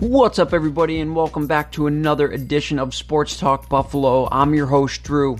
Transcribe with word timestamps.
What's 0.00 0.38
up, 0.38 0.54
everybody, 0.54 1.00
and 1.00 1.16
welcome 1.16 1.48
back 1.48 1.72
to 1.72 1.88
another 1.88 2.30
edition 2.30 2.78
of 2.78 2.94
Sports 2.94 3.36
Talk 3.36 3.68
Buffalo. 3.68 4.28
I'm 4.30 4.54
your 4.54 4.68
host, 4.68 5.02
Drew. 5.02 5.38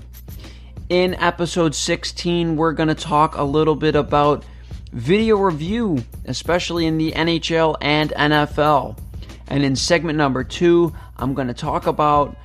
In 0.89 1.15
episode 1.15 1.73
16, 1.73 2.57
we're 2.57 2.73
going 2.73 2.89
to 2.89 2.93
talk 2.93 3.37
a 3.37 3.43
little 3.43 3.75
bit 3.75 3.95
about 3.95 4.43
video 4.91 5.37
review, 5.37 6.03
especially 6.25 6.87
in 6.87 6.97
the 6.97 7.13
NHL 7.13 7.77
and 7.79 8.09
NFL. 8.09 8.99
And 9.47 9.63
in 9.63 9.77
segment 9.77 10.17
number 10.17 10.43
two, 10.43 10.93
I'm 11.15 11.33
going 11.33 11.47
to 11.47 11.53
talk 11.53 11.87
about 11.87 12.35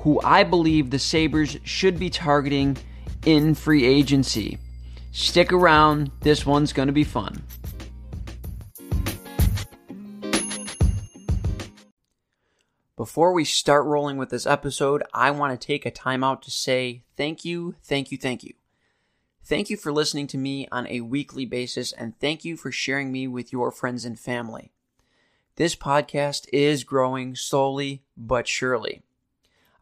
who 0.00 0.20
I 0.22 0.44
believe 0.44 0.90
the 0.90 0.98
Sabres 0.98 1.56
should 1.64 1.98
be 1.98 2.10
targeting 2.10 2.76
in 3.24 3.54
free 3.54 3.86
agency. 3.86 4.58
Stick 5.12 5.54
around, 5.54 6.10
this 6.20 6.44
one's 6.44 6.74
going 6.74 6.88
to 6.88 6.92
be 6.92 7.04
fun. 7.04 7.42
Before 13.02 13.32
we 13.32 13.44
start 13.44 13.84
rolling 13.84 14.16
with 14.16 14.30
this 14.30 14.46
episode, 14.46 15.02
I 15.12 15.32
want 15.32 15.60
to 15.60 15.66
take 15.66 15.84
a 15.84 15.90
time 15.90 16.22
out 16.22 16.40
to 16.42 16.52
say 16.52 17.02
thank 17.16 17.44
you, 17.44 17.74
thank 17.82 18.12
you, 18.12 18.16
thank 18.16 18.44
you. 18.44 18.54
Thank 19.42 19.70
you 19.70 19.76
for 19.76 19.92
listening 19.92 20.28
to 20.28 20.38
me 20.38 20.68
on 20.70 20.86
a 20.86 21.00
weekly 21.00 21.44
basis, 21.44 21.90
and 21.90 22.16
thank 22.20 22.44
you 22.44 22.56
for 22.56 22.70
sharing 22.70 23.10
me 23.10 23.26
with 23.26 23.52
your 23.52 23.72
friends 23.72 24.04
and 24.04 24.16
family. 24.16 24.70
This 25.56 25.74
podcast 25.74 26.46
is 26.52 26.84
growing 26.84 27.34
slowly 27.34 28.04
but 28.16 28.46
surely. 28.46 29.02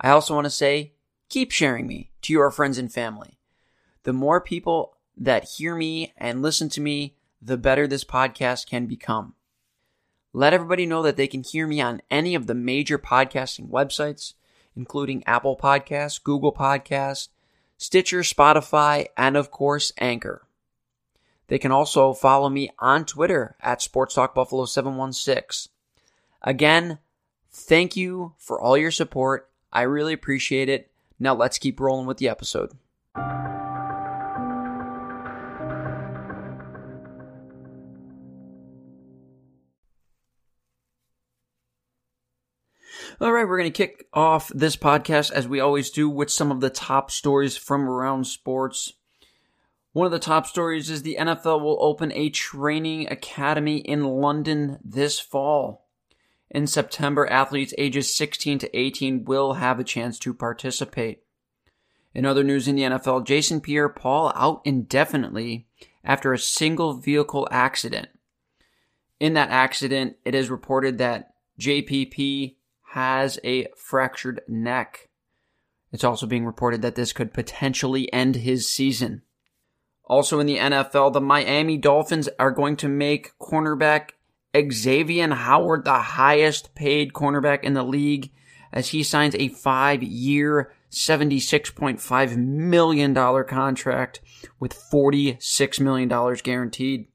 I 0.00 0.08
also 0.08 0.34
want 0.34 0.46
to 0.46 0.50
say 0.50 0.94
keep 1.28 1.50
sharing 1.50 1.86
me 1.86 2.12
to 2.22 2.32
your 2.32 2.50
friends 2.50 2.78
and 2.78 2.90
family. 2.90 3.36
The 4.04 4.14
more 4.14 4.40
people 4.40 4.96
that 5.18 5.44
hear 5.58 5.74
me 5.74 6.14
and 6.16 6.40
listen 6.40 6.70
to 6.70 6.80
me, 6.80 7.16
the 7.42 7.58
better 7.58 7.86
this 7.86 8.02
podcast 8.02 8.66
can 8.66 8.86
become. 8.86 9.34
Let 10.32 10.52
everybody 10.52 10.86
know 10.86 11.02
that 11.02 11.16
they 11.16 11.26
can 11.26 11.42
hear 11.42 11.66
me 11.66 11.80
on 11.80 12.02
any 12.10 12.34
of 12.34 12.46
the 12.46 12.54
major 12.54 12.98
podcasting 12.98 13.68
websites, 13.68 14.34
including 14.76 15.24
Apple 15.26 15.56
Podcasts, 15.56 16.22
Google 16.22 16.52
Podcasts, 16.52 17.28
Stitcher, 17.78 18.20
Spotify, 18.20 19.06
and 19.16 19.36
of 19.36 19.50
course, 19.50 19.92
Anchor. 19.98 20.46
They 21.48 21.58
can 21.58 21.72
also 21.72 22.12
follow 22.12 22.48
me 22.48 22.70
on 22.78 23.04
Twitter 23.04 23.56
at 23.60 23.82
Sports 23.82 24.14
Talk 24.14 24.34
Buffalo 24.34 24.66
716. 24.66 25.72
Again, 26.42 26.98
thank 27.50 27.96
you 27.96 28.34
for 28.38 28.60
all 28.60 28.76
your 28.76 28.92
support. 28.92 29.50
I 29.72 29.82
really 29.82 30.12
appreciate 30.12 30.68
it. 30.68 30.92
Now 31.18 31.34
let's 31.34 31.58
keep 31.58 31.80
rolling 31.80 32.06
with 32.06 32.18
the 32.18 32.28
episode. 32.28 32.72
All 43.22 43.32
right, 43.32 43.46
we're 43.46 43.58
going 43.58 43.70
to 43.70 43.76
kick 43.86 44.06
off 44.14 44.50
this 44.54 44.76
podcast 44.76 45.30
as 45.30 45.46
we 45.46 45.60
always 45.60 45.90
do 45.90 46.08
with 46.08 46.30
some 46.30 46.50
of 46.50 46.60
the 46.60 46.70
top 46.70 47.10
stories 47.10 47.54
from 47.54 47.86
around 47.86 48.24
sports. 48.24 48.94
One 49.92 50.06
of 50.06 50.12
the 50.12 50.18
top 50.18 50.46
stories 50.46 50.88
is 50.88 51.02
the 51.02 51.18
NFL 51.20 51.60
will 51.60 51.76
open 51.82 52.12
a 52.12 52.30
training 52.30 53.12
academy 53.12 53.76
in 53.76 54.04
London 54.04 54.78
this 54.82 55.20
fall. 55.20 55.86
In 56.50 56.66
September, 56.66 57.26
athletes 57.26 57.74
ages 57.76 58.16
16 58.16 58.60
to 58.60 58.74
18 58.74 59.26
will 59.26 59.52
have 59.52 59.78
a 59.78 59.84
chance 59.84 60.18
to 60.20 60.32
participate. 60.32 61.22
In 62.14 62.24
other 62.24 62.42
news 62.42 62.66
in 62.66 62.74
the 62.74 62.84
NFL, 62.84 63.26
Jason 63.26 63.60
Pierre 63.60 63.90
Paul 63.90 64.32
out 64.34 64.62
indefinitely 64.64 65.66
after 66.02 66.32
a 66.32 66.38
single 66.38 66.94
vehicle 66.94 67.46
accident. 67.50 68.08
In 69.20 69.34
that 69.34 69.50
accident, 69.50 70.16
it 70.24 70.34
is 70.34 70.48
reported 70.48 70.96
that 70.96 71.34
JPP 71.60 72.56
has 72.90 73.38
a 73.44 73.66
fractured 73.76 74.40
neck. 74.48 75.08
It's 75.92 76.02
also 76.02 76.26
being 76.26 76.44
reported 76.44 76.82
that 76.82 76.96
this 76.96 77.12
could 77.12 77.32
potentially 77.32 78.12
end 78.12 78.36
his 78.36 78.68
season. 78.68 79.22
Also 80.04 80.40
in 80.40 80.46
the 80.46 80.58
NFL, 80.58 81.12
the 81.12 81.20
Miami 81.20 81.76
Dolphins 81.76 82.28
are 82.38 82.50
going 82.50 82.76
to 82.76 82.88
make 82.88 83.38
cornerback 83.38 84.10
Xavier 84.72 85.32
Howard 85.32 85.84
the 85.84 85.98
highest 86.00 86.74
paid 86.74 87.12
cornerback 87.12 87.62
in 87.62 87.74
the 87.74 87.84
league 87.84 88.32
as 88.72 88.88
he 88.88 89.04
signs 89.04 89.36
a 89.36 89.48
five 89.48 90.02
year, 90.02 90.72
$76.5 90.90 92.36
million 92.36 93.14
contract 93.14 94.20
with 94.58 94.74
$46 94.74 95.80
million 95.80 96.36
guaranteed. 96.42 97.06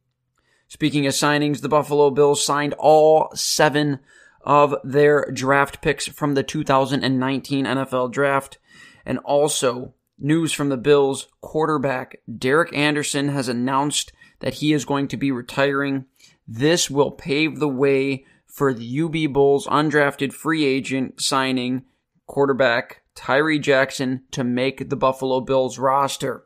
Speaking 0.70 1.06
of 1.06 1.14
signings, 1.14 1.60
the 1.60 1.70
Buffalo 1.70 2.12
Bills 2.12 2.44
signed 2.46 2.74
all 2.78 3.30
seven 3.36 4.00
of 4.46 4.76
their 4.84 5.30
draft 5.32 5.82
picks 5.82 6.08
from 6.08 6.36
the 6.36 6.44
2019 6.44 7.66
NFL 7.66 8.12
draft. 8.12 8.60
And 9.06 9.18
also, 9.20 9.94
news 10.20 10.54
from 10.54 10.70
the 10.70 10.78
Bills 10.78 11.28
quarterback 11.42 12.18
Derek 12.38 12.76
Anderson 12.76 13.30
has 13.30 13.50
announced 13.50 14.14
that 14.40 14.56
he 14.56 14.72
is 14.72 14.86
going 14.86 15.08
to 15.10 15.18
be 15.18 15.32
retiring. 15.32 16.06
This 16.48 16.90
will 16.90 17.12
pave 17.12 17.60
the 17.60 17.68
way 17.68 18.26
for 18.46 18.74
the 18.74 19.02
UB 19.02 19.34
Bulls 19.34 19.68
undrafted 19.68 20.32
free 20.32 20.64
agent 20.64 21.22
signing 21.22 21.84
quarterback 22.28 23.02
Tyree 23.16 23.60
Jackson 23.60 24.24
to 24.32 24.44
make 24.44 24.90
the 24.90 24.96
Buffalo 24.96 25.42
Bills 25.42 25.80
roster. 25.80 26.46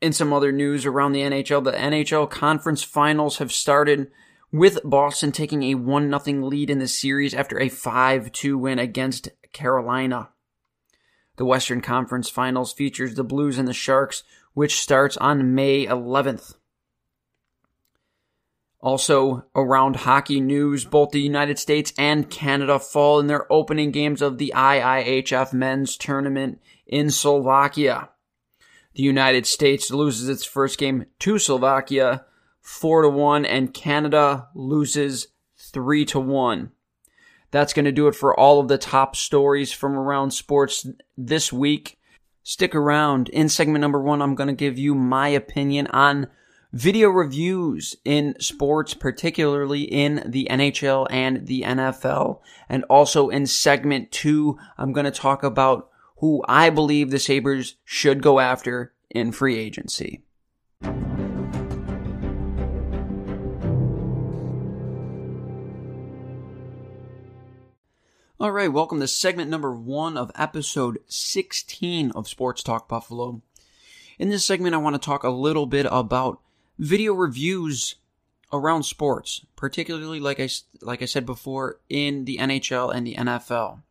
In 0.00 0.12
some 0.12 0.32
other 0.32 0.52
news 0.52 0.86
around 0.86 1.12
the 1.12 1.22
NHL, 1.22 1.64
the 1.64 1.72
NHL 1.72 2.30
conference 2.30 2.84
finals 2.84 3.38
have 3.38 3.50
started 3.50 4.10
with 4.50 4.78
Boston 4.84 5.32
taking 5.32 5.62
a 5.64 5.74
1 5.74 6.18
0 6.20 6.46
lead 6.46 6.70
in 6.70 6.78
the 6.78 6.88
series 6.88 7.34
after 7.34 7.60
a 7.60 7.68
5 7.68 8.32
2 8.32 8.58
win 8.58 8.78
against 8.78 9.28
Carolina. 9.52 10.30
The 11.36 11.44
Western 11.44 11.80
Conference 11.80 12.28
Finals 12.28 12.72
features 12.72 13.14
the 13.14 13.24
Blues 13.24 13.58
and 13.58 13.68
the 13.68 13.72
Sharks, 13.72 14.24
which 14.54 14.80
starts 14.80 15.16
on 15.18 15.54
May 15.54 15.86
11th. 15.86 16.54
Also, 18.80 19.44
around 19.56 19.96
hockey 19.96 20.40
news, 20.40 20.84
both 20.84 21.10
the 21.10 21.20
United 21.20 21.58
States 21.58 21.92
and 21.98 22.30
Canada 22.30 22.78
fall 22.78 23.18
in 23.18 23.26
their 23.26 23.52
opening 23.52 23.90
games 23.90 24.22
of 24.22 24.38
the 24.38 24.52
IIHF 24.54 25.52
men's 25.52 25.96
tournament 25.96 26.60
in 26.86 27.10
Slovakia. 27.10 28.10
The 28.94 29.02
United 29.02 29.46
States 29.46 29.90
loses 29.90 30.28
its 30.28 30.44
first 30.44 30.78
game 30.78 31.06
to 31.20 31.38
Slovakia 31.38 32.24
4 32.68 33.02
to 33.02 33.08
1 33.08 33.46
and 33.46 33.72
Canada 33.72 34.48
loses 34.54 35.28
3 35.56 36.04
to 36.04 36.20
1. 36.20 36.70
That's 37.50 37.72
going 37.72 37.86
to 37.86 37.92
do 37.92 38.08
it 38.08 38.14
for 38.14 38.38
all 38.38 38.60
of 38.60 38.68
the 38.68 38.76
top 38.76 39.16
stories 39.16 39.72
from 39.72 39.98
around 39.98 40.32
sports 40.32 40.86
this 41.16 41.50
week. 41.50 41.98
Stick 42.42 42.74
around. 42.74 43.30
In 43.30 43.48
segment 43.48 43.80
number 43.80 44.00
1, 44.00 44.20
I'm 44.20 44.34
going 44.34 44.48
to 44.48 44.52
give 44.52 44.78
you 44.78 44.94
my 44.94 45.28
opinion 45.28 45.86
on 45.88 46.28
video 46.70 47.08
reviews 47.08 47.96
in 48.04 48.34
sports, 48.38 48.92
particularly 48.92 49.82
in 49.82 50.22
the 50.26 50.46
NHL 50.50 51.06
and 51.10 51.46
the 51.46 51.62
NFL. 51.62 52.40
And 52.68 52.84
also 52.84 53.30
in 53.30 53.46
segment 53.46 54.12
2, 54.12 54.58
I'm 54.76 54.92
going 54.92 55.06
to 55.06 55.10
talk 55.10 55.42
about 55.42 55.88
who 56.18 56.44
I 56.46 56.68
believe 56.68 57.10
the 57.10 57.18
Sabres 57.18 57.76
should 57.86 58.22
go 58.22 58.38
after 58.38 58.92
in 59.10 59.32
free 59.32 59.56
agency. 59.58 60.22
All 68.40 68.52
right, 68.52 68.72
welcome 68.72 69.00
to 69.00 69.08
segment 69.08 69.50
number 69.50 69.74
one 69.74 70.16
of 70.16 70.30
episode 70.36 71.00
16 71.08 72.12
of 72.12 72.28
Sports 72.28 72.62
Talk 72.62 72.86
Buffalo. 72.86 73.42
In 74.16 74.28
this 74.28 74.44
segment, 74.44 74.76
I 74.76 74.78
want 74.78 74.94
to 74.94 75.04
talk 75.04 75.24
a 75.24 75.30
little 75.30 75.66
bit 75.66 75.88
about 75.90 76.38
video 76.78 77.14
reviews 77.14 77.96
around 78.52 78.84
sports, 78.84 79.44
particularly 79.56 80.20
like 80.20 80.38
I 80.38 80.48
like 80.80 81.02
I 81.02 81.06
said 81.06 81.26
before 81.26 81.80
in 81.88 82.26
the 82.26 82.36
NHL 82.36 82.94
and 82.94 83.04
the 83.04 83.16
NFL. 83.16 83.82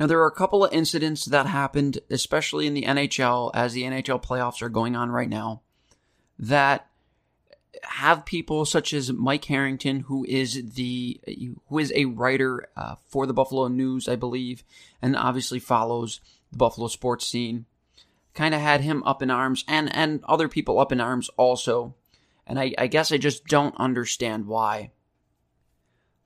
Now 0.00 0.08
there 0.08 0.18
are 0.18 0.26
a 0.26 0.32
couple 0.32 0.64
of 0.64 0.72
incidents 0.72 1.24
that 1.26 1.46
happened, 1.46 2.00
especially 2.10 2.66
in 2.66 2.74
the 2.74 2.82
NHL, 2.82 3.52
as 3.54 3.74
the 3.74 3.84
NHL 3.84 4.24
playoffs 4.24 4.60
are 4.60 4.68
going 4.68 4.96
on 4.96 5.12
right 5.12 5.28
now, 5.28 5.62
that 6.36 6.88
have 7.84 8.24
people 8.24 8.64
such 8.64 8.92
as 8.92 9.12
Mike 9.12 9.44
Harrington, 9.44 10.00
who 10.00 10.24
is 10.24 10.74
the 10.74 11.20
who 11.68 11.78
is 11.78 11.92
a 11.94 12.06
writer 12.06 12.68
uh, 12.76 12.96
for 13.08 13.26
the 13.26 13.34
Buffalo 13.34 13.68
News, 13.68 14.08
I 14.08 14.16
believe, 14.16 14.64
and 15.00 15.16
obviously 15.16 15.58
follows 15.58 16.20
the 16.50 16.58
Buffalo 16.58 16.88
sports 16.88 17.26
scene. 17.26 17.66
Kind 18.34 18.54
of 18.54 18.60
had 18.60 18.80
him 18.80 19.02
up 19.04 19.22
in 19.22 19.30
arms, 19.30 19.64
and 19.68 19.94
and 19.94 20.22
other 20.24 20.48
people 20.48 20.80
up 20.80 20.92
in 20.92 21.00
arms 21.00 21.30
also. 21.36 21.94
And 22.46 22.58
I, 22.58 22.74
I 22.76 22.88
guess 22.88 23.10
I 23.10 23.16
just 23.16 23.46
don't 23.46 23.74
understand 23.78 24.46
why. 24.46 24.90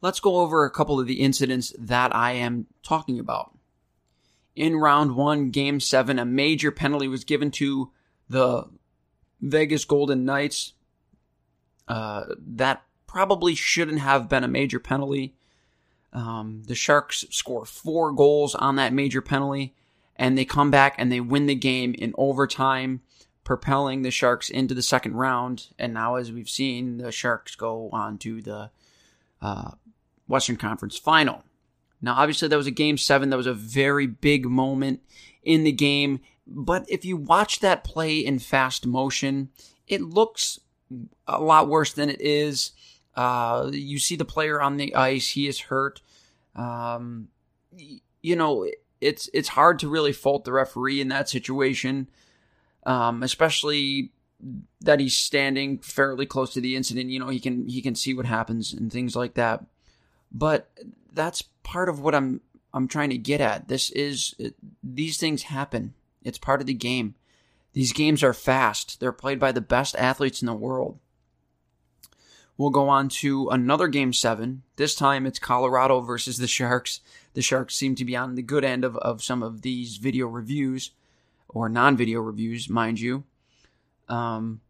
Let's 0.01 0.21
go 0.21 0.39
over 0.39 0.65
a 0.65 0.71
couple 0.71 0.99
of 0.99 1.07
the 1.07 1.21
incidents 1.21 1.73
that 1.79 2.15
I 2.15 2.33
am 2.33 2.67
talking 2.83 3.21
about. 3.21 3.57
In 4.57 4.77
round 4.77 5.15
one, 5.15 5.51
game 5.51 5.79
seven, 5.79 6.19
a 6.19 6.25
major 6.25 6.73
penalty 6.73 7.07
was 7.07 7.25
given 7.25 7.51
to 7.53 7.93
the 8.29 8.65
Vegas 9.41 9.85
Golden 9.85 10.25
Knights 10.25 10.73
uh, 11.89 12.25
that 12.39 12.83
probably 13.07 13.55
shouldn't 13.55 14.01
have 14.01 14.29
been 14.29 14.45
a 14.45 14.49
major 14.49 14.79
penalty. 14.79 15.35
Um, 16.13 16.63
the 16.67 16.75
Sharks 16.75 17.25
score 17.31 17.65
four 17.65 18.13
goals 18.13 18.55
on 18.55 18.77
that 18.77 18.93
major 18.93 19.21
penalty, 19.21 19.75
and 20.17 20.37
they 20.37 20.45
come 20.45 20.71
back 20.71 20.95
and 20.99 21.11
they 21.11 21.21
win 21.21 21.47
the 21.47 21.55
game 21.55 21.95
in 21.95 22.15
overtime, 22.17 23.01
propelling 23.45 24.03
the 24.03 24.11
Sharks 24.11 24.51
into 24.51 24.75
the 24.75 24.83
second 24.83 25.15
round. 25.15 25.69
And 25.79 25.95
now, 25.95 26.17
as 26.17 26.31
we've 26.31 26.49
seen, 26.49 26.99
the 26.99 27.11
Sharks 27.11 27.57
go 27.57 27.89
on 27.93 28.19
to 28.19 28.43
the 28.43 28.71
uh, 29.41 29.73
Western 30.27 30.57
Conference 30.57 30.99
final. 30.99 31.45
Now, 32.01 32.15
obviously, 32.15 32.49
that 32.49 32.57
was 32.57 32.67
a 32.67 32.73
game 32.73 32.99
seven. 32.99 33.31
That 33.31 33.37
was 33.37 33.47
a 33.47 33.55
very 33.55 34.07
big 34.07 34.47
moment 34.47 35.01
in 35.43 35.65
the 35.65 35.73
game. 35.73 36.21
But 36.47 36.85
if 36.89 37.05
you 37.05 37.17
watch 37.17 37.61
that 37.61 37.85
play 37.85 38.19
in 38.19 38.39
fast 38.39 38.87
motion, 38.87 39.51
it 39.87 40.03
looks 40.03 40.61
a 41.27 41.41
lot 41.41 41.69
worse 41.69 41.93
than 41.93 42.09
it 42.09 42.21
is. 42.21 42.73
Uh, 43.15 43.71
you 43.73 43.99
see 43.99 44.17
the 44.17 44.25
player 44.25 44.61
on 44.61 44.77
the 44.77 44.95
ice; 44.95 45.31
he 45.31 45.49
is 45.49 45.61
hurt. 45.61 46.01
Um, 46.55 47.29
you 48.23 48.37
know, 48.37 48.69
it's 49.01 49.29
it's 49.33 49.49
hard 49.49 49.79
to 49.81 49.89
really 49.89 50.13
fault 50.13 50.45
the 50.45 50.53
referee 50.53 51.01
in 51.01 51.09
that 51.09 51.29
situation, 51.29 52.09
um, 52.87 53.23
especially 53.23 54.13
that 54.81 55.01
he's 55.01 55.17
standing 55.17 55.79
fairly 55.79 56.27
close 56.27 56.53
to 56.55 56.61
the 56.61 56.77
incident. 56.77 57.11
You 57.11 57.21
know, 57.21 57.29
he 57.29 57.41
can 57.41 57.69
he 57.69 57.83
can 57.83 57.95
see 57.95 58.15
what 58.15 58.27
happens 58.27 58.73
and 58.73 58.93
things 58.93 59.17
like 59.17 59.35
that. 59.35 59.65
But 60.31 60.71
that's 61.13 61.43
part 61.63 61.89
of 61.89 62.01
what 62.01 62.15
I'm 62.15 62.41
I'm 62.73 62.89
trying 62.89 63.11
to 63.11 63.19
get 63.19 63.41
at. 63.41 63.69
This 63.69 63.91
is 63.91 64.35
these 64.83 65.19
things 65.19 65.45
happen. 65.45 65.95
It's 66.23 66.39
part 66.39 66.61
of 66.61 66.67
the 66.67 66.75
game. 66.75 67.15
These 67.79 67.93
games 67.93 68.25
are 68.25 68.35
fast. 68.35 68.99
They're 68.99 69.13
played 69.13 69.39
by 69.39 69.53
the 69.53 69.61
best 69.61 69.95
athletes 69.95 70.43
in 70.43 70.47
the 70.47 70.53
world. 70.53 70.99
We'll 72.57 72.71
go 72.71 72.89
on 72.89 73.09
to 73.21 73.51
another 73.51 73.87
game 73.87 74.13
seven. 74.13 74.65
This 74.75 74.97
time 74.97 75.27
it's 75.27 75.39
Colorado 75.39 76.01
versus 76.01 76.39
the 76.39 76.49
Sharks. 76.49 77.03
The 77.35 77.41
Sharks 77.41 77.77
seem 77.77 77.95
to 77.95 78.05
be 78.05 78.17
on 78.17 78.35
the 78.35 78.43
good 78.43 78.65
end 78.65 78.85
of, 78.85 78.97
of 78.97 79.23
some 79.23 79.45
of 79.45 79.63
these 79.63 79.99
video 79.99 80.27
reviews, 80.27 80.91
or 81.49 81.69
non 81.69 81.97
video 81.97 82.19
reviews, 82.19 82.69
mind 82.69 82.99
you. 82.99 83.23
Um, 84.09 84.61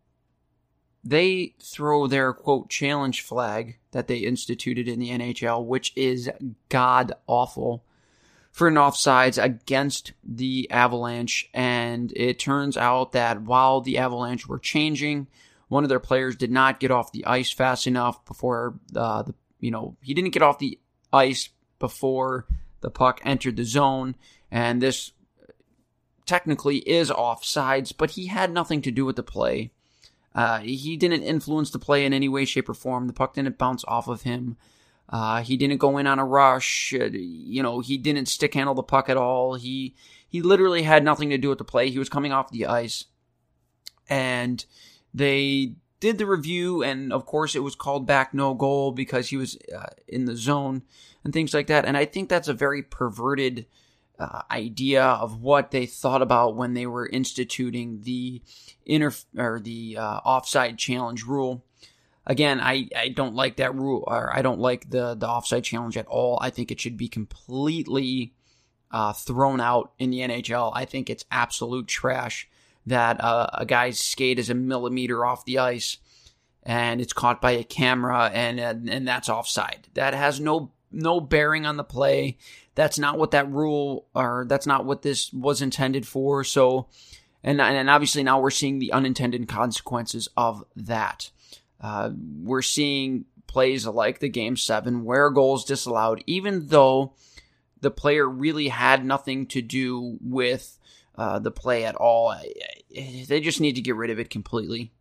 they 1.03 1.55
throw 1.63 2.09
their 2.09 2.35
quote 2.35 2.69
challenge 2.69 3.23
flag 3.23 3.79
that 3.93 4.09
they 4.09 4.19
instituted 4.19 4.87
in 4.87 4.99
the 4.99 5.09
NHL, 5.09 5.65
which 5.65 5.95
is 5.97 6.31
god 6.69 7.15
awful 7.27 7.83
for 8.59 8.67
an 8.67 8.75
offsides 8.75 9.41
against 9.41 10.15
the 10.25 10.69
Avalanche. 10.69 11.49
And 11.55 12.13
it 12.17 12.41
turns 12.41 12.77
out 12.77 13.13
that 13.13 13.43
while 13.43 13.81
the 13.81 13.99
Avalanche 13.99 14.49
were 14.49 14.59
changing, 14.59 15.29
one 15.69 15.85
of 15.85 15.89
their 15.89 16.01
players 16.01 16.35
did 16.35 16.51
not 16.51 16.81
get 16.81 16.91
off 16.91 17.13
the 17.13 17.25
ice 17.25 17.53
fast 17.53 17.87
enough 17.87 18.25
before 18.25 18.75
uh, 18.97 19.23
the 19.23 19.35
you 19.61 19.71
know 19.71 19.97
he 20.03 20.13
didn't 20.13 20.33
get 20.33 20.43
off 20.43 20.59
the 20.59 20.77
ice 21.13 21.51
before 21.79 22.47
the 22.81 22.91
puck 22.91 23.21
entered 23.25 23.57
the 23.57 23.65
zone, 23.65 24.17
and 24.51 24.83
this 24.83 25.13
technically 26.27 26.79
is 26.79 27.11
offsides, 27.11 27.93
but 27.97 28.13
he 28.13 28.27
had 28.27 28.53
nothing 28.53 28.83
to 28.83 28.91
do 28.91 29.05
with 29.05 29.15
the 29.15 29.23
play. 29.23 29.71
Uh, 30.35 30.59
he 30.59 30.97
didn't 30.97 31.23
influence 31.23 31.71
the 31.71 31.79
play 31.79 32.05
in 32.05 32.13
any 32.13 32.29
way, 32.29 32.45
shape, 32.45 32.69
or 32.69 32.75
form. 32.75 33.07
The 33.07 33.13
puck 33.13 33.35
didn't 33.35 33.57
bounce 33.57 33.85
off 33.87 34.09
of 34.09 34.23
him. 34.23 34.57
Uh, 35.09 35.43
he 35.43 35.57
didn't 35.57 35.79
go 35.79 35.97
in 35.99 36.07
on 36.07 36.19
a 36.19 36.25
rush. 36.25 36.95
Uh, 36.95 37.09
you 37.11 37.63
know, 37.63 37.81
he 37.81 37.97
didn't 37.97 38.27
stick 38.27 38.55
handle 38.55 38.75
the 38.75 38.83
puck 38.83 39.09
at 39.09 39.17
all. 39.17 39.55
He 39.55 39.95
he 40.29 40.43
literally 40.43 40.83
had 40.83 41.03
nothing 41.03 41.31
to 41.31 41.39
do 41.39 41.49
with 41.49 41.59
the 41.59 41.65
play. 41.65 41.91
He 41.91 41.99
was 41.99 42.11
coming 42.11 42.33
off 42.33 42.51
the 42.51 42.67
ice, 42.67 43.07
and 44.09 44.65
they 45.15 45.75
did 46.01 46.19
the 46.19 46.27
review, 46.27 46.83
and 46.83 47.13
of 47.13 47.27
course, 47.27 47.55
it 47.55 47.63
was 47.63 47.75
called 47.75 48.07
back 48.07 48.35
no 48.35 48.55
goal 48.55 48.93
because 48.93 49.29
he 49.29 49.37
was 49.37 49.59
uh, 49.75 49.87
in 50.07 50.27
the 50.27 50.37
zone 50.37 50.83
and 51.25 51.33
things 51.33 51.55
like 51.55 51.67
that. 51.69 51.85
And 51.85 51.97
I 51.97 52.05
think 52.05 52.29
that's 52.29 52.49
a 52.49 52.55
very 52.55 52.83
perverted 52.83 53.67
uh, 54.19 54.43
idea 54.51 55.03
of 55.05 55.41
what 55.41 55.71
they 55.71 55.87
thought 55.87 56.23
about 56.23 56.57
when 56.57 56.75
they 56.75 56.87
were 56.87 57.09
instituting 57.09 58.03
the 58.03 58.43
inter 58.85 59.13
or 59.37 59.61
the 59.61 59.97
uh, 59.99 60.19
offside 60.25 60.79
challenge 60.79 61.25
rule. 61.25 61.65
Again, 62.29 62.61
I, 62.61 62.89
I 62.95 63.09
don't 63.09 63.35
like 63.35 63.57
that 63.57 63.75
rule, 63.75 64.05
or 64.07 64.33
I 64.35 64.43
don't 64.43 64.61
like 64.61 64.91
the 64.91 65.15
the 65.15 65.27
offside 65.27 65.65
challenge 65.65 65.97
at 65.97 66.07
all. 66.07 66.39
I 66.41 66.51
think 66.51 66.71
it 66.71 66.79
should 66.79 66.97
be 66.97 67.09
completely 67.09 68.35
uh, 68.91 69.13
thrown 69.15 69.61
out 69.61 69.93
in 69.99 70.11
the 70.11 70.21
NHL. 70.21 70.71
I 70.75 70.85
think 70.85 71.11
it's 71.11 71.25
absolute 71.31 71.89
trash 71.89 72.49
that 72.87 73.23
uh, 73.23 73.49
a 73.55 73.67
guy's 73.67 73.99
skate 73.99 74.39
is 74.39 74.51
a 74.51 74.55
millimeter 74.55 75.25
off 75.25 75.45
the 75.45 75.59
ice 75.59 75.99
and 76.63 77.01
it's 77.01 77.13
caught 77.13 77.41
by 77.41 77.53
a 77.53 77.65
camera 77.65 78.31
and, 78.33 78.61
and 78.61 78.91
and 78.91 79.09
that's 79.09 79.29
offside. 79.29 79.89
That 79.95 80.15
has 80.15 80.41
no 80.41 80.73
no 80.91 81.21
bearing 81.21 81.67
on 81.67 81.77
the 81.77 81.85
play. 81.85 82.39
That's 82.75 82.99
not 82.99 83.19
what 83.19 83.33
that 83.33 83.51
rule 83.51 84.07
or 84.15 84.47
that's 84.49 84.67
not 84.67 84.85
what 84.85 85.03
this 85.03 85.33
was 85.33 85.63
intended 85.63 86.07
for. 86.07 86.45
So 86.45 86.89
and 87.43 87.61
and 87.61 87.91
obviously 87.91 88.23
now 88.23 88.41
we're 88.41 88.51
seeing 88.51 88.79
the 88.79 88.93
unintended 88.93 89.49
consequences 89.49 90.29
of 90.37 90.65
that. 90.77 91.31
Uh, 91.81 92.11
we're 92.43 92.63
seeing 92.63 93.25
plays 93.47 93.87
like 93.87 94.19
the 94.19 94.29
game 94.29 94.57
seven 94.57 95.05
where 95.05 95.31
goals 95.31 95.65
disallowed, 95.65 96.23
even 96.27 96.67
though 96.69 97.15
the 97.81 97.91
player 97.91 98.29
really 98.29 98.69
had 98.69 99.05
nothing 99.05 99.47
to 99.47 99.63
do 99.63 100.19
with 100.21 100.79
uh, 101.17 101.39
the 101.39 101.51
play 101.51 101.85
at 101.85 101.95
all. 101.95 102.35
They 102.91 103.41
just 103.41 103.61
need 103.61 103.77
to 103.77 103.81
get 103.81 103.97
rid 103.97 104.11
of 104.11 104.19
it 104.19 104.31
completely. 104.31 104.93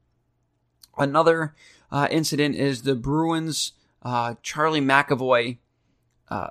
Another 0.98 1.56
uh, 1.92 2.08
incident 2.10 2.56
is 2.56 2.84
the 2.84 2.96
Bruins. 2.96 3.74
Uh, 4.02 4.36
Charlie 4.42 4.82
McAvoy 4.82 5.58
uh, 6.30 6.50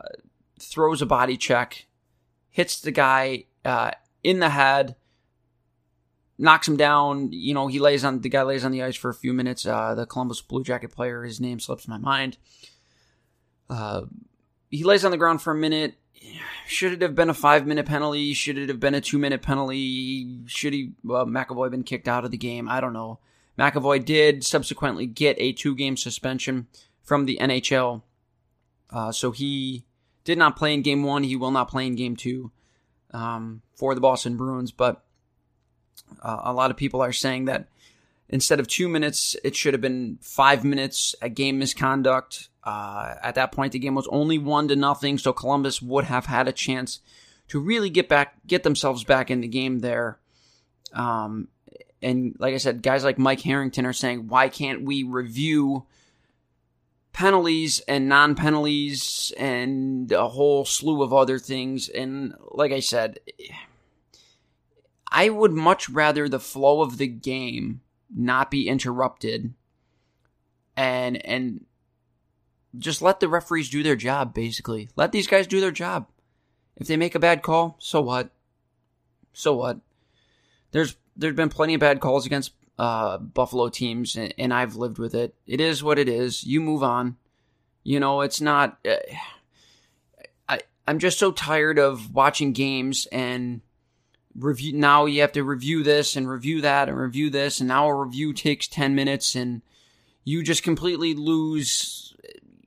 throws 0.58 1.00
a 1.00 1.06
body 1.06 1.36
check, 1.36 1.86
hits 2.50 2.80
the 2.80 2.92
guy 2.92 3.44
in 4.22 4.40
the 4.40 4.50
head, 4.50 4.96
knocks 6.38 6.68
him 6.68 6.76
down. 6.76 7.32
You 7.32 7.54
know, 7.54 7.66
he 7.66 7.78
lays 7.78 8.04
on 8.04 8.20
the 8.20 8.28
guy 8.28 8.42
lays 8.42 8.64
on 8.64 8.72
the 8.72 8.82
ice 8.82 8.96
for 8.96 9.10
a 9.10 9.14
few 9.14 9.32
minutes. 9.32 9.66
Uh, 9.66 9.94
the 9.94 10.06
Columbus 10.06 10.40
Blue 10.40 10.62
Jacket 10.62 10.92
player, 10.92 11.24
his 11.24 11.40
name 11.40 11.60
slips 11.60 11.88
my 11.88 11.98
mind. 11.98 12.38
Uh, 13.68 14.02
he 14.70 14.84
lays 14.84 15.04
on 15.04 15.10
the 15.10 15.16
ground 15.16 15.42
for 15.42 15.52
a 15.52 15.56
minute 15.56 15.94
should 16.66 16.92
it 16.92 17.02
have 17.02 17.14
been 17.14 17.30
a 17.30 17.34
five 17.34 17.66
minute 17.66 17.86
penalty? 17.86 18.32
Should 18.34 18.58
it 18.58 18.68
have 18.68 18.80
been 18.80 18.94
a 18.94 19.00
two 19.00 19.18
minute 19.18 19.42
penalty? 19.42 20.40
Should 20.46 20.72
he, 20.72 20.92
well, 21.04 21.26
McAvoy 21.26 21.70
been 21.70 21.84
kicked 21.84 22.08
out 22.08 22.24
of 22.24 22.30
the 22.30 22.36
game? 22.36 22.68
I 22.68 22.80
don't 22.80 22.92
know. 22.92 23.20
McAvoy 23.58 24.04
did 24.04 24.44
subsequently 24.44 25.06
get 25.06 25.36
a 25.38 25.52
two 25.52 25.74
game 25.74 25.96
suspension 25.96 26.66
from 27.02 27.24
the 27.24 27.38
NHL. 27.40 28.02
Uh, 28.90 29.12
so 29.12 29.30
he 29.30 29.84
did 30.24 30.38
not 30.38 30.56
play 30.56 30.74
in 30.74 30.82
game 30.82 31.02
one. 31.02 31.22
He 31.22 31.36
will 31.36 31.50
not 31.50 31.68
play 31.68 31.86
in 31.86 31.94
game 31.94 32.16
two 32.16 32.50
um, 33.12 33.62
for 33.74 33.94
the 33.94 34.00
Boston 34.00 34.36
Bruins. 34.36 34.72
But 34.72 35.04
uh, 36.22 36.40
a 36.44 36.52
lot 36.52 36.70
of 36.70 36.76
people 36.76 37.02
are 37.02 37.12
saying 37.12 37.46
that 37.46 37.68
instead 38.28 38.60
of 38.60 38.66
two 38.66 38.88
minutes, 38.88 39.36
it 39.44 39.54
should 39.54 39.74
have 39.74 39.80
been 39.80 40.18
five 40.20 40.64
minutes, 40.64 41.14
a 41.22 41.28
game 41.28 41.58
misconduct. 41.58 42.48
Uh, 42.64 43.14
at 43.22 43.36
that 43.36 43.52
point, 43.52 43.72
the 43.72 43.78
game 43.78 43.94
was 43.94 44.08
only 44.08 44.38
one 44.38 44.68
to 44.68 44.76
nothing, 44.76 45.18
so 45.18 45.32
Columbus 45.32 45.80
would 45.80 46.04
have 46.04 46.26
had 46.26 46.48
a 46.48 46.52
chance 46.52 47.00
to 47.48 47.60
really 47.60 47.90
get 47.90 48.08
back, 48.08 48.34
get 48.46 48.64
themselves 48.64 49.04
back 49.04 49.30
in 49.30 49.40
the 49.40 49.48
game 49.48 49.78
there. 49.78 50.18
Um, 50.92 51.48
and 52.02 52.36
like 52.38 52.54
I 52.54 52.58
said, 52.58 52.82
guys 52.82 53.04
like 53.04 53.18
Mike 53.18 53.40
Harrington 53.40 53.86
are 53.86 53.92
saying, 53.92 54.28
why 54.28 54.48
can't 54.48 54.82
we 54.82 55.02
review 55.02 55.86
penalties 57.12 57.80
and 57.88 58.08
non 58.08 58.34
penalties 58.34 59.32
and 59.38 60.10
a 60.12 60.28
whole 60.28 60.64
slew 60.64 61.02
of 61.02 61.12
other 61.12 61.38
things? 61.38 61.88
And 61.88 62.34
like 62.50 62.72
I 62.72 62.80
said, 62.80 63.20
I 65.10 65.28
would 65.28 65.52
much 65.52 65.88
rather 65.88 66.28
the 66.28 66.40
flow 66.40 66.82
of 66.82 66.98
the 66.98 67.06
game 67.06 67.80
not 68.14 68.50
be 68.50 68.68
interrupted 68.68 69.54
and 70.76 71.24
and 71.24 71.64
just 72.78 73.00
let 73.00 73.20
the 73.20 73.28
referees 73.28 73.70
do 73.70 73.82
their 73.82 73.96
job, 73.96 74.34
basically. 74.34 74.88
Let 74.96 75.12
these 75.12 75.26
guys 75.26 75.46
do 75.46 75.60
their 75.60 75.70
job. 75.70 76.08
If 76.76 76.86
they 76.86 76.96
make 76.96 77.14
a 77.14 77.20
bad 77.20 77.42
call, 77.42 77.76
so 77.78 78.02
what? 78.02 78.30
So 79.32 79.54
what? 79.54 79.80
There's 80.72 80.96
there's 81.16 81.36
been 81.36 81.48
plenty 81.48 81.74
of 81.74 81.80
bad 81.80 82.00
calls 82.00 82.26
against 82.26 82.52
uh, 82.78 83.16
Buffalo 83.18 83.70
teams, 83.70 84.16
and, 84.16 84.34
and, 84.36 84.52
I've 84.52 84.76
lived 84.76 84.98
with 84.98 85.14
it. 85.14 85.34
It 85.46 85.62
is 85.62 85.82
what 85.82 85.98
it 85.98 86.10
is. 86.10 86.44
You 86.44 86.60
move 86.60 86.82
on. 86.82 87.16
You 87.82 87.98
know, 87.98 88.20
it's 88.20 88.40
not. 88.42 88.78
Uh, 88.86 88.96
I 90.46 90.60
I'm 90.86 90.98
just 90.98 91.18
so 91.18 91.32
tired 91.32 91.78
of 91.78 92.14
watching 92.14 92.52
games 92.52 93.06
and 93.10 93.62
review. 94.38 94.72
Now 94.74 95.06
you 95.06 95.20
have 95.22 95.32
to 95.32 95.42
review 95.44 95.82
this 95.82 96.16
and 96.16 96.28
review 96.28 96.60
that 96.60 96.88
and 96.88 96.98
review 96.98 97.30
this, 97.30 97.60
and 97.60 97.68
now 97.68 97.88
a 97.88 97.94
review 97.94 98.32
takes 98.32 98.68
ten 98.68 98.94
minutes, 98.94 99.34
and 99.34 99.62
you 100.24 100.42
just 100.42 100.62
completely 100.62 101.14
lose 101.14 102.02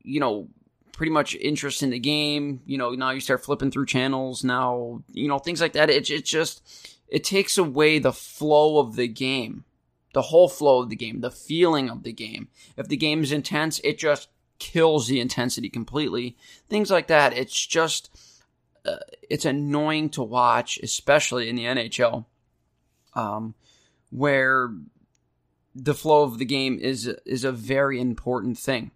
you 0.02 0.20
know, 0.20 0.48
pretty 0.92 1.12
much 1.12 1.36
interest 1.36 1.84
in 1.84 1.92
the 1.92 2.00
game. 2.00 2.62
You 2.66 2.80
know, 2.80 2.92
now 2.92 3.12
you 3.12 3.20
start 3.20 3.44
flipping 3.44 3.70
through 3.70 3.86
channels. 3.86 4.44
Now, 4.44 5.04
you 5.12 5.28
know, 5.28 5.38
things 5.38 5.62
like 5.62 5.74
that. 5.74 5.90
It, 5.92 6.10
it 6.10 6.26
just, 6.26 6.64
it 7.08 7.24
takes 7.24 7.60
away 7.60 8.00
the 8.00 8.14
flow 8.14 8.80
of 8.80 8.96
the 8.96 9.08
game. 9.08 9.66
the 10.14 10.24
whole 10.24 10.50
flow 10.50 10.82
of 10.82 10.90
the 10.90 10.96
game, 10.96 11.22
the 11.22 11.32
feeling 11.32 11.90
of 11.90 12.04
the 12.04 12.12
game. 12.12 12.48
If 12.78 12.88
the 12.88 12.98
game 12.98 13.24
is 13.24 13.32
intense, 13.32 13.80
it 13.84 13.98
just 13.98 14.30
kills 14.58 15.08
the 15.08 15.20
intensity 15.20 15.70
completely. 15.70 16.36
Things 16.68 16.90
like 16.92 17.08
that. 17.08 17.34
It's 17.34 17.66
just 17.66 18.10
uh, 18.86 18.98
it's 19.30 19.46
annoying 19.46 20.10
to 20.12 20.24
watch, 20.24 20.80
especially 20.82 21.50
in 21.50 21.56
the 21.56 21.66
NHL, 21.66 22.26
um, 23.14 23.56
where 24.10 24.70
the 25.76 25.94
flow 25.94 26.24
of 26.24 26.38
the 26.38 26.46
game 26.46 26.80
is 26.80 27.08
is 27.26 27.44
a 27.44 27.52
very 27.52 28.00
important 28.00 28.58
thing. 28.58 28.92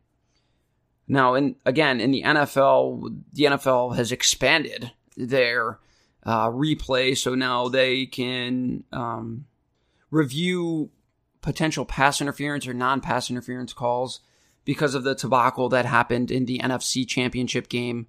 Now, 1.07 1.35
in 1.35 1.55
again 1.65 1.99
in 1.99 2.11
the 2.11 2.23
NFL, 2.23 3.23
the 3.33 3.43
NFL 3.43 3.95
has 3.95 4.11
expanded 4.11 4.91
their 5.15 5.79
uh, 6.23 6.47
replay, 6.47 7.17
so 7.17 7.35
now 7.35 7.67
they 7.67 8.05
can 8.05 8.83
um, 8.91 9.45
review 10.09 10.89
potential 11.41 11.85
pass 11.85 12.21
interference 12.21 12.65
or 12.65 12.73
non-pass 12.73 13.29
interference 13.29 13.73
calls 13.73 14.21
because 14.65 14.95
of 14.95 15.03
the 15.03 15.13
debacle 15.13 15.67
that 15.69 15.85
happened 15.85 16.31
in 16.31 16.45
the 16.45 16.59
NFC 16.59 17.05
Championship 17.07 17.67
game 17.67 18.07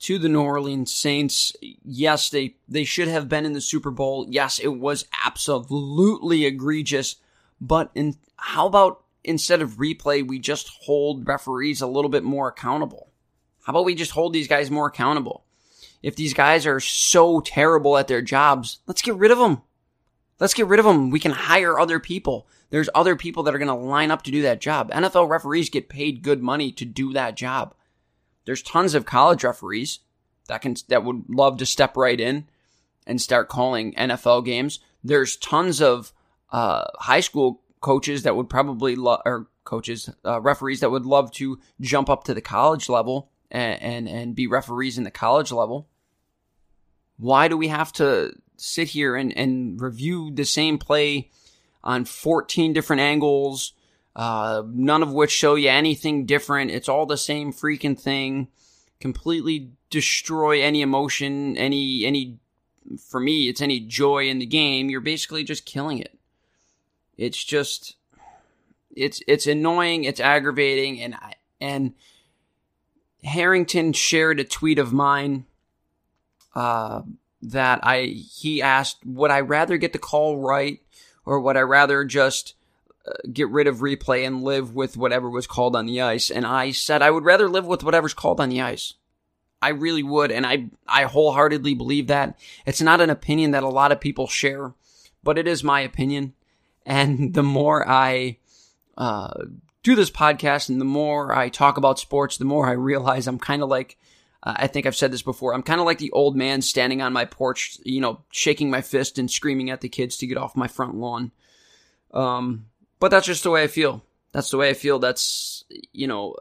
to 0.00 0.18
the 0.18 0.28
New 0.28 0.42
Orleans 0.42 0.92
Saints. 0.92 1.54
Yes, 1.60 2.30
they 2.30 2.56
they 2.68 2.84
should 2.84 3.08
have 3.08 3.28
been 3.28 3.44
in 3.44 3.52
the 3.52 3.60
Super 3.60 3.90
Bowl. 3.90 4.26
Yes, 4.28 4.58
it 4.58 4.68
was 4.68 5.06
absolutely 5.24 6.44
egregious. 6.44 7.16
But 7.60 7.90
in 7.94 8.16
how 8.36 8.66
about 8.66 9.02
instead 9.24 9.60
of 9.60 9.76
replay, 9.76 10.26
we 10.26 10.38
just 10.38 10.68
hold 10.82 11.26
referees 11.26 11.80
a 11.80 11.86
little 11.86 12.10
bit 12.10 12.24
more 12.24 12.48
accountable? 12.48 13.08
How 13.64 13.72
about 13.72 13.84
we 13.84 13.94
just 13.94 14.12
hold 14.12 14.32
these 14.32 14.48
guys 14.48 14.70
more 14.70 14.86
accountable? 14.86 15.44
If 16.02 16.16
these 16.16 16.32
guys 16.32 16.66
are 16.66 16.80
so 16.80 17.40
terrible 17.40 17.98
at 17.98 18.08
their 18.08 18.22
jobs, 18.22 18.78
let's 18.86 19.02
get 19.02 19.16
rid 19.16 19.30
of 19.30 19.38
them. 19.38 19.62
Let's 20.38 20.54
get 20.54 20.68
rid 20.68 20.78
of 20.78 20.86
them. 20.86 21.10
We 21.10 21.18
can 21.18 21.32
hire 21.32 21.78
other 21.78 21.98
people. 21.98 22.46
There's 22.70 22.88
other 22.94 23.16
people 23.16 23.42
that 23.42 23.54
are 23.54 23.58
going 23.58 23.66
to 23.68 23.74
line 23.74 24.10
up 24.10 24.22
to 24.22 24.30
do 24.30 24.42
that 24.42 24.60
job. 24.60 24.90
NFL 24.92 25.28
referees 25.28 25.68
get 25.68 25.88
paid 25.88 26.22
good 26.22 26.42
money 26.42 26.70
to 26.72 26.84
do 26.84 27.12
that 27.14 27.34
job. 27.34 27.74
There's 28.48 28.62
tons 28.62 28.94
of 28.94 29.04
college 29.04 29.44
referees 29.44 29.98
that 30.46 30.62
can 30.62 30.74
that 30.88 31.04
would 31.04 31.24
love 31.28 31.58
to 31.58 31.66
step 31.66 31.98
right 31.98 32.18
in 32.18 32.46
and 33.06 33.20
start 33.20 33.50
calling 33.50 33.92
NFL 33.92 34.46
games. 34.46 34.80
There's 35.04 35.36
tons 35.36 35.82
of 35.82 36.14
uh, 36.50 36.84
high 36.94 37.20
school 37.20 37.60
coaches 37.82 38.22
that 38.22 38.36
would 38.36 38.48
probably 38.48 38.96
love 38.96 39.20
or 39.26 39.48
coaches 39.64 40.08
uh, 40.24 40.40
referees 40.40 40.80
that 40.80 40.90
would 40.90 41.04
love 41.04 41.30
to 41.32 41.60
jump 41.82 42.08
up 42.08 42.24
to 42.24 42.32
the 42.32 42.40
college 42.40 42.88
level 42.88 43.30
and, 43.50 43.82
and 43.82 44.08
and 44.08 44.34
be 44.34 44.46
referees 44.46 44.96
in 44.96 45.04
the 45.04 45.10
college 45.10 45.52
level. 45.52 45.86
Why 47.18 47.48
do 47.48 47.56
we 47.58 47.68
have 47.68 47.92
to 47.94 48.32
sit 48.56 48.88
here 48.88 49.14
and, 49.14 49.36
and 49.36 49.78
review 49.78 50.30
the 50.32 50.46
same 50.46 50.78
play 50.78 51.28
on 51.84 52.06
14 52.06 52.72
different 52.72 53.00
angles, 53.00 53.74
uh, 54.18 54.64
none 54.66 55.04
of 55.04 55.12
which 55.12 55.30
show 55.30 55.54
you 55.54 55.68
anything 55.68 56.26
different. 56.26 56.72
It's 56.72 56.88
all 56.88 57.06
the 57.06 57.16
same 57.16 57.52
freaking 57.52 57.98
thing. 57.98 58.48
Completely 58.98 59.70
destroy 59.90 60.60
any 60.60 60.82
emotion, 60.82 61.56
any, 61.56 62.04
any, 62.04 62.38
for 62.98 63.20
me, 63.20 63.48
it's 63.48 63.62
any 63.62 63.78
joy 63.78 64.28
in 64.28 64.40
the 64.40 64.46
game. 64.46 64.90
You're 64.90 65.00
basically 65.00 65.44
just 65.44 65.64
killing 65.64 66.00
it. 66.00 66.18
It's 67.16 67.42
just, 67.44 67.94
it's, 68.94 69.22
it's 69.28 69.46
annoying, 69.46 70.02
it's 70.02 70.18
aggravating, 70.18 71.00
and, 71.00 71.14
I, 71.14 71.34
and 71.60 71.94
Harrington 73.22 73.92
shared 73.92 74.40
a 74.40 74.44
tweet 74.44 74.80
of 74.80 74.92
mine, 74.92 75.46
uh, 76.56 77.02
that 77.40 77.78
I 77.84 78.02
he 78.02 78.60
asked, 78.60 79.06
would 79.06 79.30
I 79.30 79.40
rather 79.42 79.76
get 79.76 79.92
the 79.92 80.00
call 80.00 80.38
right 80.38 80.80
or 81.24 81.38
would 81.38 81.56
I 81.56 81.60
rather 81.60 82.04
just 82.04 82.54
get 83.32 83.48
rid 83.50 83.66
of 83.66 83.78
replay 83.78 84.26
and 84.26 84.42
live 84.42 84.74
with 84.74 84.96
whatever 84.96 85.28
was 85.28 85.46
called 85.46 85.76
on 85.76 85.86
the 85.86 86.00
ice? 86.00 86.30
And 86.30 86.46
I 86.46 86.70
said 86.72 87.02
I 87.02 87.10
would 87.10 87.24
rather 87.24 87.48
live 87.48 87.66
with 87.66 87.84
whatever's 87.84 88.14
called 88.14 88.40
on 88.40 88.48
the 88.48 88.60
ice. 88.60 88.94
I 89.60 89.70
really 89.70 90.02
would, 90.02 90.30
and 90.30 90.46
I 90.46 90.66
I 90.86 91.04
wholeheartedly 91.04 91.74
believe 91.74 92.06
that. 92.08 92.38
It's 92.64 92.80
not 92.80 93.00
an 93.00 93.10
opinion 93.10 93.50
that 93.52 93.64
a 93.64 93.68
lot 93.68 93.90
of 93.90 94.00
people 94.00 94.28
share, 94.28 94.74
but 95.22 95.38
it 95.38 95.48
is 95.48 95.64
my 95.64 95.80
opinion. 95.80 96.34
And 96.86 97.34
the 97.34 97.42
more 97.42 97.88
I 97.88 98.38
uh, 98.96 99.44
do 99.82 99.94
this 99.94 100.10
podcast 100.10 100.68
and 100.68 100.80
the 100.80 100.84
more 100.84 101.34
I 101.34 101.48
talk 101.48 101.76
about 101.76 101.98
sports, 101.98 102.36
the 102.36 102.44
more 102.44 102.68
I 102.68 102.72
realize 102.72 103.26
I'm 103.26 103.38
kind 103.38 103.62
of 103.62 103.68
like 103.68 103.98
uh, 104.42 104.54
I 104.56 104.66
think 104.66 104.86
I've 104.86 104.96
said 104.96 105.12
this 105.12 105.22
before. 105.22 105.54
I'm 105.54 105.62
kind 105.62 105.80
of 105.80 105.86
like 105.86 105.98
the 105.98 106.12
old 106.12 106.36
man 106.36 106.62
standing 106.62 107.02
on 107.02 107.12
my 107.12 107.24
porch, 107.24 107.78
you 107.84 108.00
know, 108.00 108.22
shaking 108.30 108.70
my 108.70 108.82
fist 108.82 109.18
and 109.18 109.30
screaming 109.30 109.70
at 109.70 109.80
the 109.80 109.88
kids 109.88 110.16
to 110.18 110.26
get 110.26 110.38
off 110.38 110.56
my 110.56 110.68
front 110.68 110.94
lawn. 110.94 111.32
Um, 112.12 112.66
but 113.00 113.10
that's 113.10 113.26
just 113.26 113.42
the 113.42 113.50
way 113.50 113.62
I 113.62 113.68
feel. 113.68 114.04
That's 114.32 114.50
the 114.50 114.58
way 114.58 114.70
I 114.70 114.74
feel. 114.74 114.98
That's, 114.98 115.64
you 115.92 116.06
know, 116.06 116.36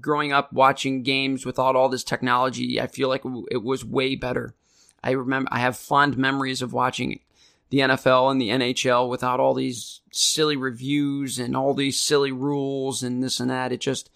growing 0.00 0.32
up 0.32 0.52
watching 0.52 1.02
games 1.02 1.46
without 1.46 1.76
all 1.76 1.88
this 1.88 2.04
technology, 2.04 2.80
I 2.80 2.86
feel 2.86 3.08
like 3.08 3.22
it 3.50 3.62
was 3.62 3.84
way 3.84 4.14
better. 4.14 4.54
I 5.02 5.12
remember, 5.12 5.48
I 5.52 5.60
have 5.60 5.76
fond 5.76 6.18
memories 6.18 6.62
of 6.62 6.72
watching 6.72 7.20
the 7.70 7.78
NFL 7.78 8.30
and 8.30 8.40
the 8.40 8.50
NHL 8.50 9.08
without 9.08 9.40
all 9.40 9.54
these 9.54 10.00
silly 10.12 10.56
reviews 10.56 11.38
and 11.38 11.56
all 11.56 11.74
these 11.74 11.98
silly 11.98 12.32
rules 12.32 13.02
and 13.02 13.22
this 13.22 13.40
and 13.40 13.50
that. 13.50 13.72
It 13.72 13.80
just, 13.80 14.10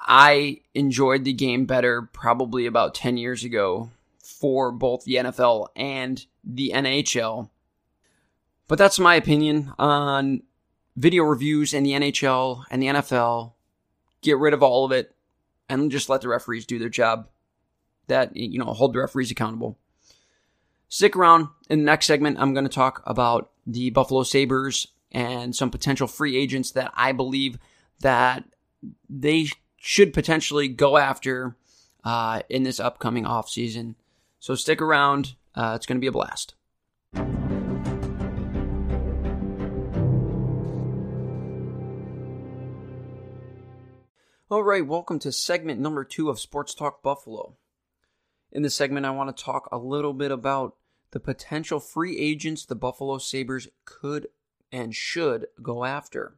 I 0.00 0.60
enjoyed 0.74 1.24
the 1.24 1.32
game 1.32 1.66
better 1.66 2.02
probably 2.02 2.66
about 2.66 2.94
10 2.94 3.16
years 3.16 3.44
ago 3.44 3.90
for 4.22 4.70
both 4.70 5.04
the 5.04 5.16
NFL 5.16 5.68
and 5.76 6.24
the 6.44 6.72
NHL. 6.74 7.50
But 8.68 8.78
that's 8.78 8.98
my 8.98 9.14
opinion 9.14 9.72
on 9.78 10.42
video 10.96 11.24
reviews 11.24 11.74
in 11.74 11.82
the 11.82 11.92
NHL 11.92 12.64
and 12.70 12.82
the 12.82 12.86
NFL. 12.86 13.52
Get 14.22 14.38
rid 14.38 14.54
of 14.54 14.62
all 14.62 14.84
of 14.84 14.92
it 14.92 15.14
and 15.68 15.90
just 15.90 16.08
let 16.08 16.20
the 16.20 16.28
referees 16.28 16.66
do 16.66 16.78
their 16.78 16.88
job. 16.88 17.28
That, 18.08 18.36
you 18.36 18.58
know, 18.58 18.66
hold 18.66 18.94
the 18.94 19.00
referees 19.00 19.30
accountable. 19.30 19.78
Stick 20.88 21.16
around. 21.16 21.48
In 21.70 21.80
the 21.80 21.84
next 21.84 22.06
segment, 22.06 22.38
I'm 22.38 22.52
going 22.52 22.66
to 22.66 22.70
talk 22.70 23.02
about 23.06 23.50
the 23.66 23.90
Buffalo 23.90 24.22
Sabres 24.22 24.88
and 25.10 25.54
some 25.54 25.70
potential 25.70 26.06
free 26.06 26.36
agents 26.36 26.72
that 26.72 26.92
I 26.94 27.12
believe 27.12 27.58
that 28.00 28.44
they 29.08 29.46
should 29.76 30.12
potentially 30.12 30.68
go 30.68 30.96
after 30.96 31.56
uh, 32.04 32.42
in 32.48 32.62
this 32.62 32.80
upcoming 32.80 33.24
offseason. 33.24 33.94
So 34.40 34.54
stick 34.54 34.82
around. 34.82 35.34
Uh, 35.54 35.74
it's 35.76 35.86
going 35.86 35.96
to 35.96 36.00
be 36.00 36.06
a 36.06 36.12
blast. 36.12 36.54
All 44.52 44.62
right, 44.62 44.86
welcome 44.86 45.18
to 45.20 45.32
segment 45.32 45.80
number 45.80 46.04
two 46.04 46.28
of 46.28 46.38
Sports 46.38 46.74
Talk 46.74 47.02
Buffalo. 47.02 47.56
In 48.50 48.60
this 48.60 48.74
segment, 48.74 49.06
I 49.06 49.10
want 49.10 49.34
to 49.34 49.42
talk 49.42 49.66
a 49.72 49.78
little 49.78 50.12
bit 50.12 50.30
about 50.30 50.76
the 51.12 51.20
potential 51.20 51.80
free 51.80 52.18
agents 52.18 52.66
the 52.66 52.74
Buffalo 52.74 53.16
Sabres 53.16 53.68
could 53.86 54.28
and 54.70 54.94
should 54.94 55.46
go 55.62 55.86
after. 55.86 56.34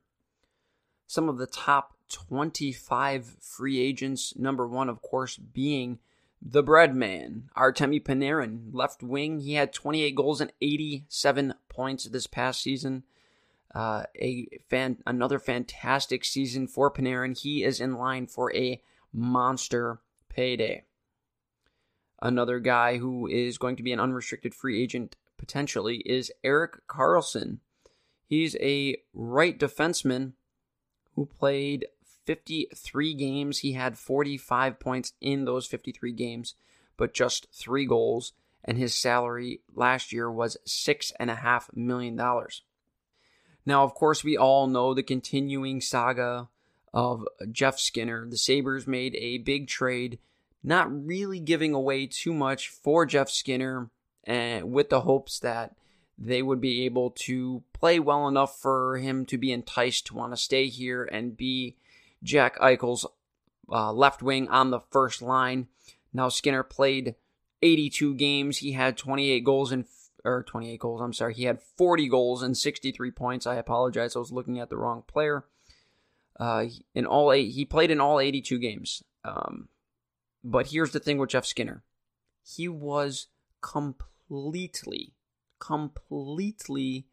Some 1.08 1.28
of 1.28 1.38
the 1.38 1.48
top 1.48 1.96
25 2.08 3.34
free 3.40 3.80
agents. 3.80 4.32
Number 4.36 4.64
one, 4.64 4.88
of 4.88 5.02
course, 5.02 5.36
being 5.36 5.98
the 6.40 6.62
bread 6.62 6.94
man, 6.94 7.50
Artemi 7.56 8.00
Panarin, 8.00 8.68
left 8.70 9.02
wing. 9.02 9.40
He 9.40 9.54
had 9.54 9.72
28 9.72 10.14
goals 10.14 10.40
and 10.40 10.52
87 10.62 11.54
points 11.68 12.04
this 12.04 12.28
past 12.28 12.62
season. 12.62 13.02
Uh, 13.74 14.04
a 14.16 14.46
fan, 14.70 14.98
another 15.06 15.38
fantastic 15.38 16.24
season 16.24 16.68
for 16.68 16.92
Panarin. 16.92 17.38
He 17.38 17.64
is 17.64 17.80
in 17.80 17.96
line 17.96 18.26
for 18.26 18.54
a 18.54 18.80
monster 19.12 20.00
payday. 20.28 20.84
Another 22.22 22.60
guy 22.60 22.98
who 22.98 23.26
is 23.26 23.58
going 23.58 23.76
to 23.76 23.82
be 23.82 23.92
an 23.92 24.00
unrestricted 24.00 24.54
free 24.54 24.80
agent 24.80 25.16
potentially 25.36 25.96
is 26.06 26.32
Erik 26.44 26.86
Karlsson. 26.86 27.58
He's 28.24 28.56
a 28.60 28.96
right 29.12 29.58
defenseman 29.58 30.32
who 31.14 31.26
played 31.26 31.86
53 32.24 33.14
games. 33.14 33.58
He 33.58 33.72
had 33.72 33.98
45 33.98 34.80
points 34.80 35.12
in 35.20 35.44
those 35.44 35.66
53 35.66 36.12
games, 36.12 36.54
but 36.96 37.12
just 37.12 37.48
three 37.52 37.86
goals. 37.86 38.32
And 38.64 38.78
his 38.78 38.94
salary 38.94 39.60
last 39.74 40.12
year 40.12 40.30
was 40.30 40.56
$6.5 40.66 41.76
million. 41.76 42.18
Now, 43.66 43.84
of 43.84 43.94
course, 43.94 44.22
we 44.22 44.36
all 44.36 44.66
know 44.66 44.94
the 44.94 45.02
continuing 45.02 45.80
saga 45.80 46.48
of 46.92 47.26
Jeff 47.50 47.78
Skinner. 47.78 48.26
The 48.28 48.36
Sabres 48.36 48.86
made 48.86 49.14
a 49.16 49.38
big 49.38 49.68
trade, 49.68 50.18
not 50.62 50.88
really 50.90 51.40
giving 51.40 51.74
away 51.74 52.06
too 52.06 52.34
much 52.34 52.68
for 52.68 53.06
Jeff 53.06 53.30
Skinner, 53.30 53.90
and 54.24 54.70
with 54.70 54.90
the 54.90 55.02
hopes 55.02 55.38
that 55.40 55.74
they 56.16 56.42
would 56.42 56.60
be 56.60 56.84
able 56.84 57.10
to 57.10 57.62
play 57.72 57.98
well 57.98 58.28
enough 58.28 58.60
for 58.60 58.98
him 58.98 59.26
to 59.26 59.38
be 59.38 59.50
enticed 59.50 60.06
to 60.06 60.14
want 60.14 60.32
to 60.32 60.36
stay 60.36 60.68
here 60.68 61.04
and 61.04 61.36
be 61.36 61.76
Jack 62.22 62.58
Eichel's 62.58 63.06
uh, 63.70 63.92
left 63.92 64.22
wing 64.22 64.48
on 64.48 64.70
the 64.70 64.80
first 64.90 65.20
line. 65.20 65.66
Now 66.12 66.28
Skinner 66.28 66.62
played 66.62 67.16
82 67.62 68.14
games. 68.14 68.58
He 68.58 68.72
had 68.72 68.96
28 68.96 69.42
goals 69.42 69.72
and 69.72 69.86
or 70.24 70.42
28 70.42 70.78
goals. 70.80 71.00
I'm 71.00 71.12
sorry. 71.12 71.34
He 71.34 71.44
had 71.44 71.60
40 71.76 72.08
goals 72.08 72.42
and 72.42 72.56
63 72.56 73.10
points. 73.10 73.46
I 73.46 73.56
apologize. 73.56 74.16
I 74.16 74.20
was 74.20 74.32
looking 74.32 74.58
at 74.58 74.70
the 74.70 74.76
wrong 74.76 75.02
player. 75.06 75.44
Uh, 76.38 76.66
in 76.94 77.06
all 77.06 77.32
eight, 77.32 77.50
he 77.52 77.64
played 77.64 77.90
in 77.90 78.00
all 78.00 78.18
82 78.18 78.58
games. 78.58 79.02
Um, 79.24 79.68
but 80.42 80.68
here's 80.68 80.92
the 80.92 81.00
thing 81.00 81.18
with 81.18 81.30
Jeff 81.30 81.46
Skinner. 81.46 81.84
He 82.42 82.68
was 82.68 83.28
completely, 83.60 85.14
completely 85.58 87.06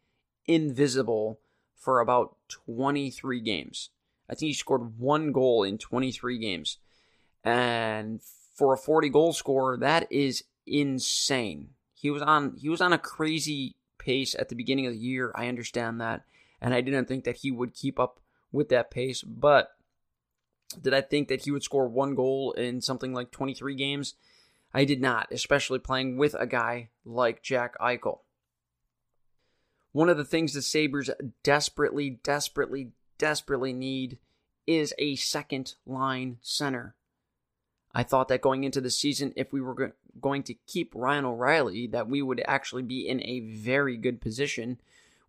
invisible 0.46 1.40
for 1.74 2.00
about 2.00 2.36
23 2.48 3.40
games. 3.40 3.90
I 4.28 4.34
think 4.34 4.48
he 4.48 4.54
scored 4.54 4.98
one 4.98 5.32
goal 5.32 5.62
in 5.62 5.78
23 5.78 6.38
games. 6.38 6.78
And 7.44 8.20
for 8.54 8.74
a 8.74 8.78
40 8.78 9.08
goal 9.08 9.32
scorer, 9.32 9.76
that 9.78 10.10
is 10.10 10.44
insane. 10.66 11.70
He 12.02 12.10
was 12.10 12.20
on 12.20 12.56
he 12.56 12.68
was 12.68 12.80
on 12.80 12.92
a 12.92 12.98
crazy 12.98 13.76
pace 13.96 14.34
at 14.34 14.48
the 14.48 14.56
beginning 14.56 14.86
of 14.86 14.92
the 14.92 14.98
year. 14.98 15.30
I 15.36 15.46
understand 15.46 16.00
that. 16.00 16.24
And 16.60 16.74
I 16.74 16.80
didn't 16.80 17.06
think 17.06 17.22
that 17.22 17.36
he 17.36 17.52
would 17.52 17.74
keep 17.74 18.00
up 18.00 18.18
with 18.50 18.70
that 18.70 18.90
pace, 18.90 19.22
but 19.22 19.76
did 20.80 20.94
I 20.94 21.00
think 21.00 21.28
that 21.28 21.42
he 21.42 21.52
would 21.52 21.62
score 21.62 21.86
one 21.86 22.16
goal 22.16 22.52
in 22.52 22.80
something 22.80 23.14
like 23.14 23.30
23 23.30 23.76
games? 23.76 24.14
I 24.74 24.84
did 24.84 25.00
not, 25.00 25.28
especially 25.30 25.78
playing 25.78 26.16
with 26.16 26.34
a 26.36 26.46
guy 26.46 26.88
like 27.04 27.40
Jack 27.40 27.78
Eichel. 27.78 28.18
One 29.92 30.08
of 30.08 30.16
the 30.16 30.24
things 30.24 30.54
the 30.54 30.62
Sabres 30.62 31.08
desperately, 31.44 32.18
desperately, 32.24 32.90
desperately 33.16 33.72
need 33.72 34.18
is 34.66 34.92
a 34.98 35.14
second 35.14 35.76
line 35.86 36.38
center. 36.42 36.96
I 37.94 38.02
thought 38.02 38.28
that 38.28 38.40
going 38.40 38.64
into 38.64 38.80
the 38.80 38.90
season, 38.90 39.32
if 39.36 39.52
we 39.52 39.60
were 39.60 39.92
going 40.20 40.42
to 40.44 40.54
keep 40.66 40.92
Ryan 40.94 41.26
O'Reilly, 41.26 41.86
that 41.88 42.08
we 42.08 42.22
would 42.22 42.42
actually 42.46 42.82
be 42.82 43.06
in 43.06 43.22
a 43.22 43.40
very 43.40 43.96
good 43.96 44.20
position, 44.20 44.80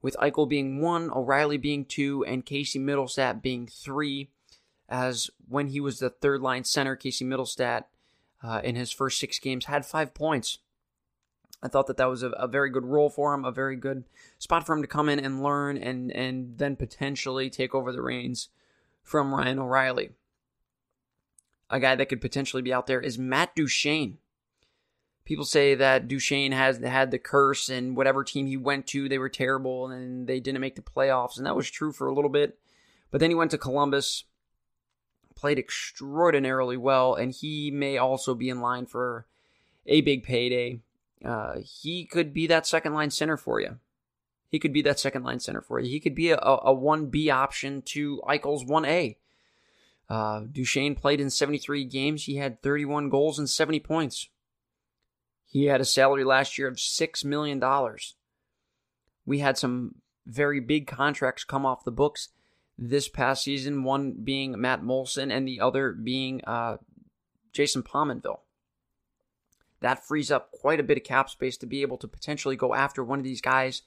with 0.02 0.16
Eichel 0.22 0.48
being 0.48 0.82
one, 0.82 1.12
O'Reilly 1.12 1.58
being 1.58 1.86
two, 1.86 2.24
and 2.26 2.46
Casey 2.46 2.80
Mittelstadt 2.80 3.42
being 3.42 3.68
three. 3.68 4.30
As 4.88 5.30
when 5.48 5.68
he 5.68 5.80
was 5.80 6.00
the 6.00 6.10
third 6.10 6.42
line 6.42 6.64
center, 6.64 6.96
Casey 6.96 7.26
Mittelstadt 7.26 7.86
uh, 8.44 8.62
in 8.64 8.76
his 8.76 8.92
first 8.92 9.20
six 9.20 9.40
games 9.40 9.66
had 9.66 9.86
five 9.86 10.14
points. 10.14 10.60
I 11.62 11.70
thought 11.70 11.88
that 11.88 11.98
that 11.98 12.10
was 12.10 12.24
a, 12.24 12.30
a, 12.32 12.48
very 12.48 12.70
good 12.70 12.86
role 12.86 13.10
for 13.10 13.34
him, 13.34 13.46
a 13.46 13.52
very 13.52 13.78
good 13.78 14.04
spot 14.38 14.66
for 14.66 14.76
him 14.76 14.82
to 14.82 14.88
come 14.88 15.08
in 15.08 15.20
and 15.20 15.42
learn, 15.42 15.78
and 15.78 16.12
and 16.12 16.58
then 16.58 16.76
potentially 16.76 17.50
take 17.50 17.74
over 17.74 17.94
the 17.94 18.02
reins 18.02 18.50
from 19.02 19.34
Ryan 19.34 19.60
O'Reilly. 19.60 20.10
A 21.74 21.80
guy 21.80 21.96
that 21.96 22.06
could 22.06 22.22
potentially 22.22 22.62
be 22.62 22.72
out 22.72 22.86
there 22.86 23.02
is 23.02 23.18
Matt 23.18 23.56
Duchene. 23.56 24.20
People 25.26 25.44
say 25.44 25.74
that 25.74 26.08
Duchene 26.08 26.52
has 26.52 26.78
had 26.78 27.10
the 27.10 27.18
curse, 27.18 27.68
and 27.68 27.98
whatever 27.98 28.24
team 28.24 28.46
he 28.46 28.58
went 28.58 28.86
to, 28.88 29.10
they 29.10 29.18
were 29.18 29.28
terrible, 29.28 29.88
and 29.88 30.28
they 30.28 30.40
didn't 30.40 30.62
make 30.62 30.76
the 30.76 30.84
playoffs, 30.84 31.36
and 31.36 31.48
that 31.48 31.56
was 31.56 31.72
true 31.72 31.92
for 31.92 32.06
a 32.06 32.14
little 32.14 32.30
bit. 32.30 32.60
But 33.10 33.22
then 33.22 33.32
he 33.32 33.36
went 33.36 33.50
to 33.52 33.58
Columbus, 33.58 34.26
played 35.34 35.58
extraordinarily 35.58 36.78
well, 36.78 37.16
and 37.16 37.34
he 37.34 37.72
may 37.72 37.98
also 37.98 38.36
be 38.36 38.50
in 38.50 38.62
line 38.62 38.86
for 38.86 39.26
a 39.88 40.02
big 40.02 40.24
payday. 40.24 40.80
Uh, 41.26 41.56
he 41.64 42.06
could 42.06 42.34
be 42.34 42.46
that 42.46 42.68
second 42.68 42.94
line 42.94 43.10
center 43.10 43.36
for 43.36 43.60
you. 43.60 43.80
He 44.48 44.60
could 44.60 44.74
be 44.74 44.84
that 44.84 45.00
second 45.00 45.24
line 45.24 45.40
center 45.40 45.62
for 45.62 45.80
you. 45.80 45.90
He 45.90 46.00
could 46.00 46.14
be 46.14 46.30
a, 46.30 46.38
a 46.38 46.76
1B 46.76 47.34
option 47.34 47.82
to 47.82 48.22
Eichel's 48.28 48.64
1A. 48.64 49.16
Uh, 50.10 50.42
Duchene 50.52 50.96
played 50.96 51.22
in 51.22 51.30
73 51.30 51.86
games. 51.86 52.26
He 52.26 52.36
had 52.36 52.62
31 52.62 53.10
goals 53.10 53.40
and 53.40 53.50
70 53.50 53.80
points. 53.80 54.30
He 55.46 55.66
had 55.66 55.82
a 55.82 55.86
salary 55.86 56.24
last 56.24 56.58
year 56.58 56.68
of 56.68 56.76
$6 56.76 57.26
million. 57.26 57.64
We 59.26 59.40
had 59.40 59.58
some 59.58 59.96
very 60.26 60.60
big 60.60 60.88
contracts 60.88 61.44
come 61.44 61.66
off 61.66 61.84
the 61.84 61.92
books 61.92 62.30
this 62.78 63.08
past 63.08 63.44
season, 63.44 63.84
one 63.84 64.14
being 64.24 64.60
Matt 64.60 64.82
Moulson 64.82 65.32
and 65.32 65.48
the 65.48 65.62
other 65.62 65.92
being 65.92 66.42
uh, 66.46 66.78
Jason 67.52 67.84
Pominville. 67.84 68.40
That 69.82 70.06
frees 70.06 70.32
up 70.32 70.52
quite 70.52 70.80
a 70.80 70.84
bit 70.84 70.98
of 70.98 71.04
cap 71.04 71.30
space 71.30 71.58
to 71.58 71.66
be 71.66 71.82
able 71.82 71.98
to 71.98 72.08
potentially 72.08 72.56
go 72.56 72.74
after 72.74 73.04
one 73.04 73.20
of 73.20 73.26
these 73.26 73.42
guys, 73.42 73.84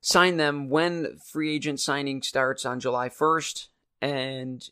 sign 0.00 0.36
them 0.36 0.70
when 0.70 1.18
free 1.18 1.54
agent 1.54 1.80
signing 1.80 2.22
starts 2.22 2.64
on 2.64 2.80
July 2.80 3.08
1st. 3.08 3.68
And, 4.00 4.68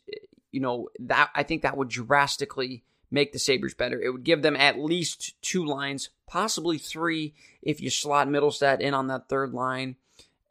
you 0.55 0.61
know, 0.61 0.89
that 0.99 1.29
I 1.35 1.43
think 1.43 1.61
that 1.61 1.77
would 1.77 1.89
drastically 1.89 2.83
make 3.11 3.33
the 3.33 3.39
Sabres 3.39 3.73
better. 3.73 4.01
It 4.01 4.09
would 4.09 4.23
give 4.23 4.41
them 4.41 4.55
at 4.55 4.79
least 4.79 5.39
two 5.41 5.65
lines, 5.65 6.09
possibly 6.27 6.77
three 6.77 7.35
if 7.61 7.81
you 7.81 7.89
slot 7.89 8.27
Mittelstadt 8.27 8.79
in 8.79 8.93
on 8.93 9.07
that 9.07 9.29
third 9.29 9.53
line 9.53 9.97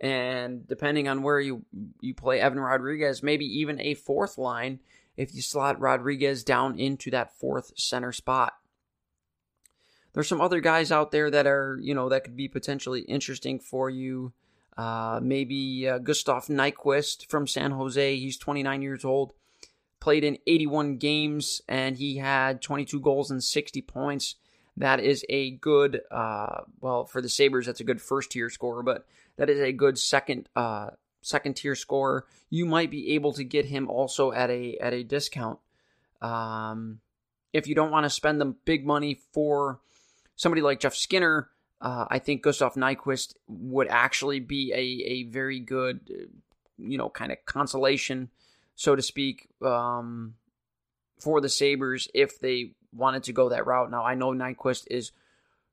and 0.00 0.68
depending 0.68 1.08
on 1.08 1.22
where 1.22 1.40
you 1.40 1.64
you 2.02 2.14
play 2.14 2.38
Evan 2.38 2.60
Rodrigues, 2.60 3.22
maybe 3.22 3.46
even 3.60 3.80
a 3.80 3.94
fourth 3.94 4.36
line 4.36 4.80
if 5.16 5.34
you 5.34 5.40
slot 5.40 5.80
Rodrigues 5.80 6.44
down 6.44 6.78
into 6.78 7.10
that 7.10 7.38
fourth 7.38 7.72
center 7.76 8.12
spot. 8.12 8.52
There's 10.12 10.28
some 10.28 10.42
other 10.42 10.60
guys 10.60 10.92
out 10.92 11.10
there 11.10 11.30
that 11.30 11.46
are 11.46 11.78
you 11.80 11.94
know 11.94 12.10
that 12.10 12.24
could 12.24 12.36
be 12.36 12.48
potentially 12.48 13.00
interesting 13.00 13.58
for 13.58 13.88
you. 13.88 14.34
Uh, 14.76 15.20
maybe 15.22 15.88
uh, 15.88 15.98
Gustav 15.98 16.46
Nyquist 16.48 17.30
from 17.30 17.46
San 17.46 17.70
Jose. 17.70 18.16
He's 18.16 18.36
29 18.36 18.82
years 18.82 19.04
old, 19.04 19.32
played 20.04 20.22
in 20.22 20.36
81 20.46 20.98
games, 20.98 21.62
and 21.66 21.96
he 21.96 22.18
had 22.18 22.60
22 22.60 23.00
goals 23.00 23.30
and 23.30 23.42
60 23.42 23.80
points. 23.80 24.34
That 24.76 25.00
is 25.00 25.24
a 25.30 25.52
good, 25.52 26.02
uh, 26.10 26.60
well, 26.78 27.06
for 27.06 27.22
the 27.22 27.28
Sabres, 27.30 27.64
that's 27.64 27.80
a 27.80 27.84
good 27.84 28.02
first 28.02 28.32
tier 28.32 28.50
score, 28.50 28.82
but 28.82 29.06
that 29.38 29.48
is 29.48 29.58
a 29.60 29.72
good 29.72 29.98
second 29.98 30.50
uh, 30.54 30.90
second 31.22 31.54
tier 31.54 31.74
scorer. 31.74 32.26
You 32.50 32.66
might 32.66 32.90
be 32.90 33.14
able 33.14 33.32
to 33.32 33.44
get 33.44 33.64
him 33.64 33.88
also 33.88 34.30
at 34.30 34.50
a 34.50 34.76
at 34.76 34.92
a 34.92 35.04
discount. 35.04 35.58
Um, 36.20 37.00
if 37.54 37.66
you 37.66 37.74
don't 37.74 37.90
want 37.90 38.04
to 38.04 38.10
spend 38.10 38.42
the 38.42 38.54
big 38.66 38.84
money 38.84 39.22
for 39.32 39.80
somebody 40.36 40.60
like 40.60 40.80
Jeff 40.80 40.94
Skinner, 40.94 41.48
uh, 41.80 42.04
I 42.10 42.18
think 42.18 42.42
Gustav 42.42 42.74
Nyquist 42.74 43.36
would 43.48 43.88
actually 43.88 44.40
be 44.40 44.70
a, 44.74 45.12
a 45.12 45.22
very 45.30 45.60
good, 45.60 46.28
you 46.76 46.98
know, 46.98 47.08
kind 47.08 47.32
of 47.32 47.38
consolation, 47.46 48.28
so 48.74 48.96
to 48.96 49.02
speak, 49.02 49.48
um, 49.62 50.34
for 51.20 51.40
the 51.40 51.48
Sabres 51.48 52.08
if 52.14 52.38
they 52.38 52.72
wanted 52.92 53.24
to 53.24 53.32
go 53.32 53.48
that 53.48 53.66
route. 53.66 53.90
Now, 53.90 54.04
I 54.04 54.14
know 54.14 54.32
Nyquist 54.32 54.86
is 54.90 55.12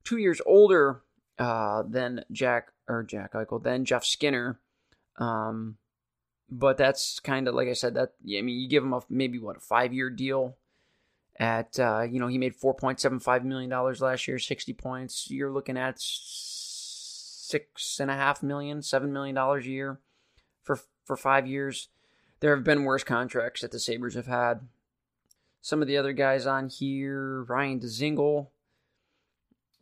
two 0.03 0.17
years 0.17 0.41
older 0.45 1.01
uh, 1.37 1.83
than 1.87 2.23
Jack 2.31 2.71
or 2.87 3.03
Jack 3.03 3.33
Eichel, 3.33 3.63
than 3.63 3.85
Jeff 3.85 4.05
Skinner. 4.05 4.59
Um, 5.17 5.77
but 6.49 6.77
that's 6.77 7.19
kind 7.19 7.47
of 7.47 7.55
like 7.55 7.69
I 7.69 7.73
said 7.73 7.95
that 7.95 8.13
I 8.23 8.41
mean 8.41 8.59
you 8.59 8.67
give 8.67 8.83
him 8.83 8.93
a 8.93 9.01
maybe 9.09 9.39
what 9.39 9.57
a 9.57 9.61
five 9.61 9.93
year 9.93 10.09
deal 10.09 10.57
at 11.39 11.79
uh, 11.79 12.01
you 12.01 12.19
know 12.19 12.27
he 12.27 12.37
made 12.37 12.55
four 12.55 12.73
point 12.73 12.99
seven 12.99 13.19
five 13.19 13.45
million 13.45 13.69
dollars 13.69 14.01
last 14.01 14.27
year, 14.27 14.37
sixty 14.37 14.73
points. 14.73 15.31
You're 15.31 15.51
looking 15.51 15.77
at 15.77 15.95
six 15.97 17.99
and 17.99 18.11
a 18.11 18.15
half 18.15 18.43
million, 18.43 18.81
seven 18.81 19.13
million 19.13 19.35
dollars 19.35 19.65
a 19.65 19.69
year 19.69 19.99
for 20.63 20.79
for 21.05 21.15
five 21.15 21.47
years. 21.47 21.87
There 22.41 22.55
have 22.55 22.65
been 22.65 22.83
worse 22.83 23.03
contracts 23.03 23.61
that 23.61 23.71
the 23.71 23.79
Sabres 23.79 24.15
have 24.15 24.27
had. 24.27 24.67
Some 25.61 25.81
of 25.81 25.87
the 25.87 25.97
other 25.97 26.11
guys 26.11 26.47
on 26.47 26.69
here, 26.69 27.43
Ryan 27.43 27.79
Dzingel, 27.79 28.47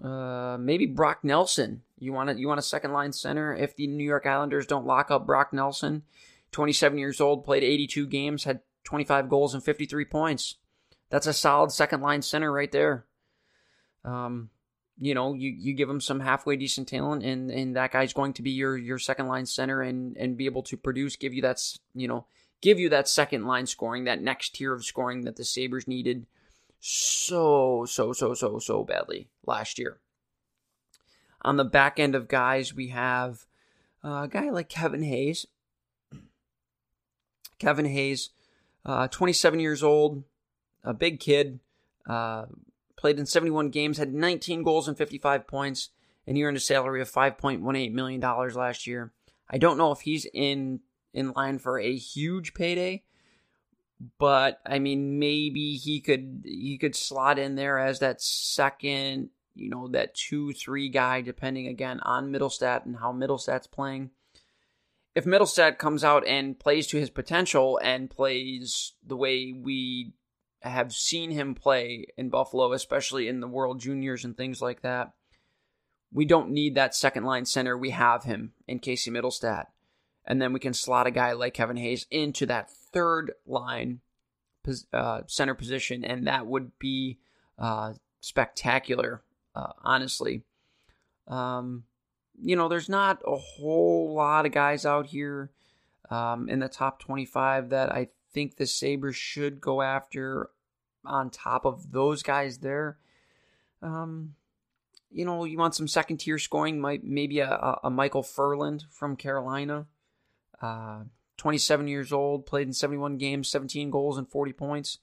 uh, 0.04 0.58
maybe 0.60 0.86
Brock 0.86 1.20
Nelson. 1.24 1.82
You 1.98 2.14
want 2.14 2.30
a, 2.30 2.34
you 2.40 2.48
want 2.48 2.60
a 2.60 2.64
second 2.64 2.92
line 2.92 3.14
center 3.14 3.56
if 3.56 3.76
the 3.76 3.88
New 3.88 4.04
York 4.04 4.26
Islanders 4.26 4.68
don't 4.68 4.86
lock 4.86 5.10
up 5.10 5.26
Brock 5.26 5.54
Nelson. 5.54 6.04
27 6.52 6.98
years 6.98 7.22
old, 7.22 7.46
played 7.46 7.64
82 7.64 8.08
games, 8.08 8.44
had 8.44 8.62
25 8.84 9.30
goals 9.30 9.54
and 9.54 9.64
53 9.64 10.06
points. 10.06 10.56
That's 11.10 11.28
a 11.28 11.34
solid 11.34 11.72
second 11.72 12.02
line 12.02 12.22
center 12.22 12.52
right 12.52 12.72
there. 12.72 13.06
Um, 14.04 14.50
you 14.98 15.14
know, 15.14 15.34
you, 15.34 15.50
you 15.50 15.74
give 15.74 15.90
him 15.90 16.02
some 16.02 16.20
halfway 16.20 16.58
decent 16.58 16.88
talent, 16.90 17.24
and, 17.24 17.50
and 17.50 17.76
that 17.76 17.92
guy's 17.92 18.14
going 18.14 18.34
to 18.34 18.42
be 18.42 18.52
your 18.52 18.78
your 18.78 19.00
second 19.00 19.28
line 19.28 19.46
center 19.46 19.82
and 19.82 20.18
and 20.18 20.36
be 20.36 20.46
able 20.46 20.64
to 20.64 20.76
produce, 20.78 21.16
give 21.16 21.34
you 21.34 21.42
that 21.44 21.62
you 21.94 22.08
know, 22.08 22.26
give 22.62 22.80
you 22.80 22.90
that 22.90 23.08
second 23.08 23.46
line 23.46 23.66
scoring, 23.66 24.04
that 24.06 24.22
next 24.22 24.56
tier 24.56 24.74
of 24.74 24.86
scoring 24.86 25.22
that 25.26 25.36
the 25.36 25.46
Sabres 25.46 25.88
needed 25.88 26.26
so, 26.80 27.86
so, 27.86 28.14
so, 28.14 28.34
so, 28.34 28.60
so 28.60 28.84
badly 28.84 29.28
last 29.46 29.78
year. 29.78 30.00
On 31.42 31.58
the 31.58 31.66
back 31.66 32.00
end 32.00 32.16
of 32.16 32.28
guys, 32.28 32.74
we 32.74 32.90
have 32.90 33.46
a 34.04 34.28
guy 34.28 34.50
like 34.50 34.70
Kevin 34.70 35.04
Hayes. 35.04 35.46
Kevin 37.58 37.86
Hayes, 37.86 38.30
uh, 38.86 39.08
27 39.10 39.60
years 39.60 39.84
old, 39.84 40.24
a 40.84 40.94
big 40.94 41.20
kid, 41.20 41.60
uh, 42.08 42.46
played 42.96 43.20
in 43.20 43.26
71 43.26 43.70
games, 43.70 43.98
had 43.98 44.14
19 44.14 44.64
goals 44.64 44.88
and 44.88 44.98
55 44.98 45.46
points, 45.48 45.90
and 46.26 46.38
he 46.38 46.44
earned 46.44 46.58
a 46.58 46.62
salary 46.62 47.02
of 47.02 47.12
5.18 47.12 47.92
million 47.92 48.20
dollars 48.20 48.56
last 48.56 48.88
year. 48.88 49.12
I 49.50 49.58
don't 49.58 49.78
know 49.78 49.92
if 49.92 50.02
he's 50.02 50.26
in 50.34 50.80
in 51.14 51.32
line 51.32 51.60
for 51.60 51.80
a 51.80 51.96
huge 51.96 52.54
payday, 52.54 53.04
but 54.18 54.60
I 54.66 54.80
mean 54.80 55.20
maybe 55.20 55.76
he 55.76 56.00
could 56.02 56.42
he 56.46 56.78
could 56.78 56.96
slot 56.96 57.40
in 57.40 57.56
there 57.56 57.80
as 57.80 58.00
that 58.00 58.22
second 58.22 59.30
you 59.60 59.70
know, 59.70 59.88
that 59.90 60.16
two, 60.16 60.54
three 60.54 60.90
guy, 60.90 61.22
depending 61.22 61.68
again 61.68 62.00
on 62.02 62.32
Mittelstadt 62.32 62.86
and 62.86 62.98
how 62.98 63.12
Mittelstadt's 63.12 63.68
playing. 63.68 64.12
If 65.16 65.26
Mittelstadt 65.26 65.78
comes 65.78 66.04
out 66.04 66.26
and 66.26 66.58
plays 66.58 66.88
to 66.88 66.98
his 66.98 67.10
potential 67.10 67.80
and 67.84 68.10
plays 68.10 68.94
the 69.06 69.18
way 69.18 69.54
we 69.54 70.14
have 70.62 70.94
seen 70.94 71.32
him 71.32 71.56
play 71.56 72.06
in 72.18 72.30
Buffalo, 72.30 72.72
especially 72.74 73.28
in 73.28 73.40
the 73.40 73.48
World 73.48 73.80
Juniors 73.80 74.24
and 74.24 74.38
things 74.38 74.62
like 74.62 74.82
that, 74.82 75.14
we 76.12 76.26
don't 76.26 76.52
need 76.52 76.76
that 76.76 76.96
second 76.96 77.24
line 77.24 77.46
center. 77.46 77.78
We 77.78 77.92
have 77.92 78.24
him 78.24 78.54
in 78.68 78.80
Casey 78.80 79.12
Mittelstadt. 79.12 79.66
And 80.30 80.40
then 80.40 80.54
we 80.54 80.60
can 80.60 80.74
slot 80.74 81.08
a 81.08 81.12
guy 81.12 81.34
like 81.34 81.56
Kevin 81.56 81.78
Hayes 81.78 82.06
into 82.12 82.46
that 82.46 82.70
third 82.70 83.34
line 83.48 84.00
uh, 84.94 85.22
center 85.26 85.56
position, 85.56 86.06
and 86.06 86.28
that 86.28 86.46
would 86.46 86.78
be 86.78 87.18
uh, 87.58 87.94
spectacular, 88.22 89.24
uh, 89.56 89.74
honestly. 89.84 90.44
Um, 91.28 91.86
you 92.40 92.56
know, 92.56 92.68
there's 92.68 92.90
not 92.90 93.22
a 93.26 93.36
whole 93.36 94.14
lot 94.14 94.46
of 94.46 94.52
guys 94.52 94.86
out 94.86 95.08
here 95.08 95.52
um, 96.10 96.48
in 96.48 96.60
the 96.60 96.70
top 96.70 97.00
25 97.00 97.70
that 97.70 97.92
I 97.92 98.10
think 98.32 98.56
the 98.56 98.68
Sabres 98.68 99.16
should 99.16 99.60
go 99.60 99.82
after 99.82 100.52
on 101.06 101.30
top 101.30 101.66
of 101.66 101.92
those 101.92 102.24
guys 102.24 102.60
there. 102.60 102.98
Um, 103.82 104.36
you 105.12 105.26
know, 105.26 105.44
you 105.46 105.58
want 105.58 105.76
some 105.76 105.88
second 105.88 106.18
tier 106.18 106.38
scoring, 106.38 106.80
might 106.80 107.04
maybe 107.04 107.40
a, 107.40 107.80
a 107.84 107.90
Micheal 107.90 108.26
Ferland 108.26 108.86
from 108.92 109.16
Carolina. 109.16 109.88
Uh, 110.62 111.04
27 111.38 111.88
years 111.88 112.12
old, 112.12 112.46
played 112.46 112.68
in 112.68 112.74
71 112.74 113.18
games, 113.18 113.50
17 113.50 113.90
goals 113.90 114.18
and 114.18 114.28
40 114.28 114.54
points. 114.54 115.00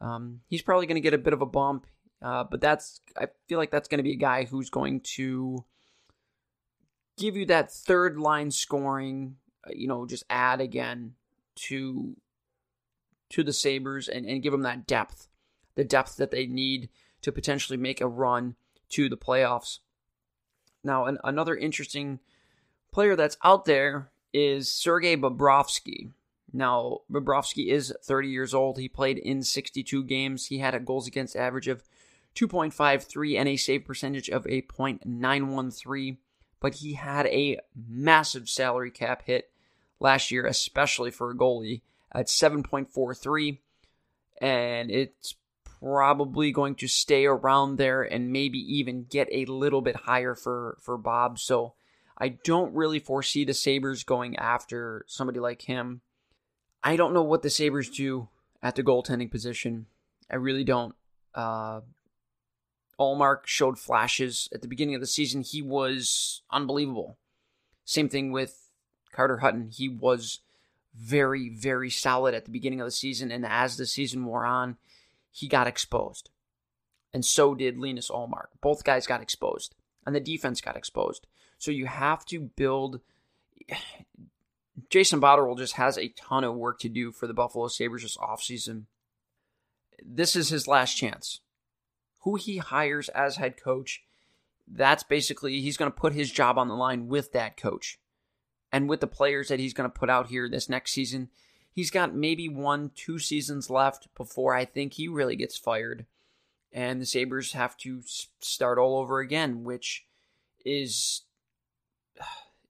Um, 0.00 0.40
he's 0.48 0.62
probably 0.62 0.86
going 0.86 0.96
to 0.96 1.00
get 1.00 1.14
a 1.14 1.18
bit 1.18 1.32
of 1.32 1.42
a 1.42 1.46
bump, 1.46 1.86
uh, 2.22 2.44
but 2.44 2.60
that's 2.60 3.00
I 3.16 3.26
feel 3.48 3.58
like 3.58 3.70
that's 3.70 3.88
going 3.88 3.98
to 3.98 4.04
be 4.04 4.12
a 4.12 4.16
guy 4.16 4.44
who's 4.44 4.70
going 4.70 5.00
to 5.00 5.64
give 7.18 7.36
you 7.36 7.46
that 7.46 7.70
third 7.70 8.18
line 8.18 8.50
scoring. 8.50 9.36
Uh, 9.66 9.70
you 9.74 9.88
know, 9.88 10.06
just 10.06 10.24
add 10.30 10.60
again 10.60 11.14
to 11.56 12.16
to 13.30 13.42
the 13.42 13.52
Sabres 13.52 14.08
and, 14.08 14.24
and 14.24 14.42
give 14.42 14.52
them 14.52 14.62
that 14.62 14.86
depth, 14.86 15.28
the 15.74 15.84
depth 15.84 16.16
that 16.16 16.30
they 16.30 16.46
need 16.46 16.88
to 17.20 17.32
potentially 17.32 17.76
make 17.76 18.00
a 18.00 18.08
run 18.08 18.54
to 18.90 19.08
the 19.08 19.16
playoffs. 19.16 19.80
Now, 20.82 21.04
an, 21.04 21.18
another 21.24 21.56
interesting 21.56 22.20
player 22.92 23.16
that's 23.16 23.36
out 23.44 23.64
there 23.64 24.10
is 24.32 24.72
Sergei 24.72 25.16
Bobrovsky. 25.16 26.10
Now, 26.52 27.00
Bobrovsky 27.10 27.68
is 27.68 27.94
30 28.04 28.28
years 28.28 28.54
old. 28.54 28.78
He 28.78 28.88
played 28.88 29.18
in 29.18 29.42
62 29.42 30.04
games. 30.04 30.46
He 30.46 30.58
had 30.58 30.74
a 30.74 30.80
goals 30.80 31.06
against 31.06 31.36
average 31.36 31.68
of 31.68 31.82
2.53 32.34 33.38
and 33.38 33.48
a 33.48 33.56
save 33.56 33.84
percentage 33.84 34.28
of 34.28 34.46
a 34.46 34.62
.913, 34.62 36.16
but 36.60 36.74
he 36.74 36.94
had 36.94 37.26
a 37.26 37.58
massive 37.88 38.48
salary 38.48 38.90
cap 38.90 39.22
hit 39.26 39.50
last 40.00 40.30
year, 40.30 40.46
especially 40.46 41.10
for 41.10 41.30
a 41.30 41.36
goalie 41.36 41.82
at 42.12 42.26
7.43, 42.26 43.58
and 44.40 44.90
it's 44.90 45.34
probably 45.80 46.50
going 46.52 46.74
to 46.76 46.88
stay 46.88 47.26
around 47.26 47.76
there 47.76 48.02
and 48.02 48.32
maybe 48.32 48.58
even 48.58 49.04
get 49.04 49.28
a 49.30 49.44
little 49.46 49.80
bit 49.80 49.96
higher 49.96 50.34
for 50.34 50.76
for 50.80 50.96
Bob. 50.96 51.38
So 51.38 51.74
I 52.18 52.30
don't 52.30 52.74
really 52.74 52.98
foresee 52.98 53.44
the 53.44 53.54
Sabres 53.54 54.02
going 54.02 54.36
after 54.36 55.04
somebody 55.06 55.38
like 55.38 55.62
him. 55.62 56.00
I 56.82 56.96
don't 56.96 57.14
know 57.14 57.22
what 57.22 57.42
the 57.42 57.50
Sabres 57.50 57.88
do 57.88 58.28
at 58.62 58.74
the 58.74 58.82
goaltending 58.82 59.30
position. 59.30 59.86
I 60.30 60.36
really 60.36 60.64
don't. 60.64 60.94
Uh, 61.34 61.80
Ullmark 62.98 63.46
showed 63.46 63.78
flashes 63.78 64.48
at 64.52 64.62
the 64.62 64.68
beginning 64.68 64.96
of 64.96 65.00
the 65.00 65.06
season. 65.06 65.42
He 65.42 65.62
was 65.62 66.42
unbelievable. 66.50 67.16
Same 67.84 68.08
thing 68.08 68.32
with 68.32 68.68
Carter 69.12 69.38
Hutton. 69.38 69.70
He 69.72 69.88
was 69.88 70.40
very, 70.94 71.48
very 71.48 71.90
solid 71.90 72.34
at 72.34 72.44
the 72.44 72.50
beginning 72.50 72.80
of 72.80 72.86
the 72.86 72.92
season, 72.92 73.30
and 73.30 73.46
as 73.46 73.76
the 73.76 73.86
season 73.86 74.24
wore 74.24 74.44
on, 74.44 74.76
he 75.30 75.46
got 75.46 75.68
exposed. 75.68 76.30
And 77.14 77.24
so 77.24 77.54
did 77.54 77.78
Linus 77.78 78.10
Ullmark. 78.10 78.48
Both 78.60 78.84
guys 78.84 79.06
got 79.06 79.22
exposed, 79.22 79.76
and 80.04 80.14
the 80.14 80.20
defense 80.20 80.60
got 80.60 80.76
exposed. 80.76 81.26
So 81.58 81.70
you 81.70 81.86
have 81.86 82.24
to 82.26 82.40
build. 82.40 83.00
Jason 84.90 85.20
Botterill 85.20 85.58
just 85.58 85.74
has 85.74 85.98
a 85.98 86.08
ton 86.08 86.44
of 86.44 86.54
work 86.54 86.78
to 86.80 86.88
do 86.88 87.10
for 87.10 87.26
the 87.26 87.34
Buffalo 87.34 87.66
Sabres 87.66 88.02
this 88.02 88.16
offseason. 88.16 88.84
This 90.02 90.36
is 90.36 90.50
his 90.50 90.68
last 90.68 90.94
chance. 90.94 91.40
Who 92.20 92.36
he 92.36 92.58
hires 92.58 93.08
as 93.08 93.36
head 93.36 93.60
coach, 93.60 94.04
that's 94.68 95.02
basically, 95.02 95.60
he's 95.60 95.76
going 95.76 95.90
to 95.90 95.96
put 95.96 96.12
his 96.12 96.30
job 96.30 96.58
on 96.58 96.68
the 96.68 96.76
line 96.76 97.08
with 97.08 97.32
that 97.32 97.56
coach. 97.56 97.98
And 98.70 98.88
with 98.88 99.00
the 99.00 99.08
players 99.08 99.48
that 99.48 99.58
he's 99.58 99.74
going 99.74 99.90
to 99.90 99.98
put 99.98 100.10
out 100.10 100.28
here 100.28 100.48
this 100.48 100.68
next 100.68 100.92
season, 100.92 101.28
he's 101.72 101.90
got 101.90 102.14
maybe 102.14 102.48
one, 102.48 102.92
two 102.94 103.18
seasons 103.18 103.70
left 103.70 104.08
before 104.14 104.54
I 104.54 104.64
think 104.64 104.92
he 104.92 105.08
really 105.08 105.36
gets 105.36 105.58
fired. 105.58 106.06
And 106.72 107.00
the 107.00 107.06
Sabres 107.06 107.52
have 107.52 107.76
to 107.78 108.02
start 108.40 108.78
all 108.78 108.98
over 108.98 109.20
again, 109.20 109.64
which 109.64 110.06
is 110.64 111.22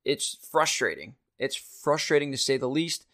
it's 0.05 0.39
frustrating. 0.51 1.15
It's 1.39 1.57
frustrating 1.57 2.33
to 2.33 2.39
say 2.39 2.57
the 2.57 2.69
least. 2.69 3.07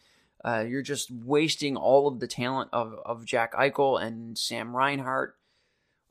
Uh, 0.45 0.65
you're 0.69 0.83
just 0.83 1.11
wasting 1.11 1.77
all 1.77 2.07
of 2.07 2.21
the 2.21 2.27
talent 2.27 2.71
of, 2.73 2.95
of 3.05 3.25
Jack 3.25 3.55
Eichel 3.55 4.03
and 4.03 4.37
Sam 4.37 4.77
Reinhart. 4.77 5.37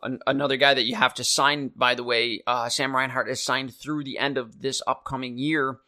An- 0.01 0.19
another 0.25 0.57
guy 0.57 0.73
that 0.73 0.85
you 0.85 0.95
have 0.95 1.13
to 1.15 1.23
sign, 1.23 1.71
by 1.75 1.95
the 1.95 2.03
way, 2.03 2.41
uh, 2.47 2.67
Sam 2.69 2.95
Reinhart 2.95 3.29
is 3.29 3.43
signed 3.43 3.73
through 3.75 4.03
the 4.03 4.17
end 4.17 4.37
of 4.37 4.61
this 4.61 4.81
upcoming 4.87 5.37
year 5.37 5.79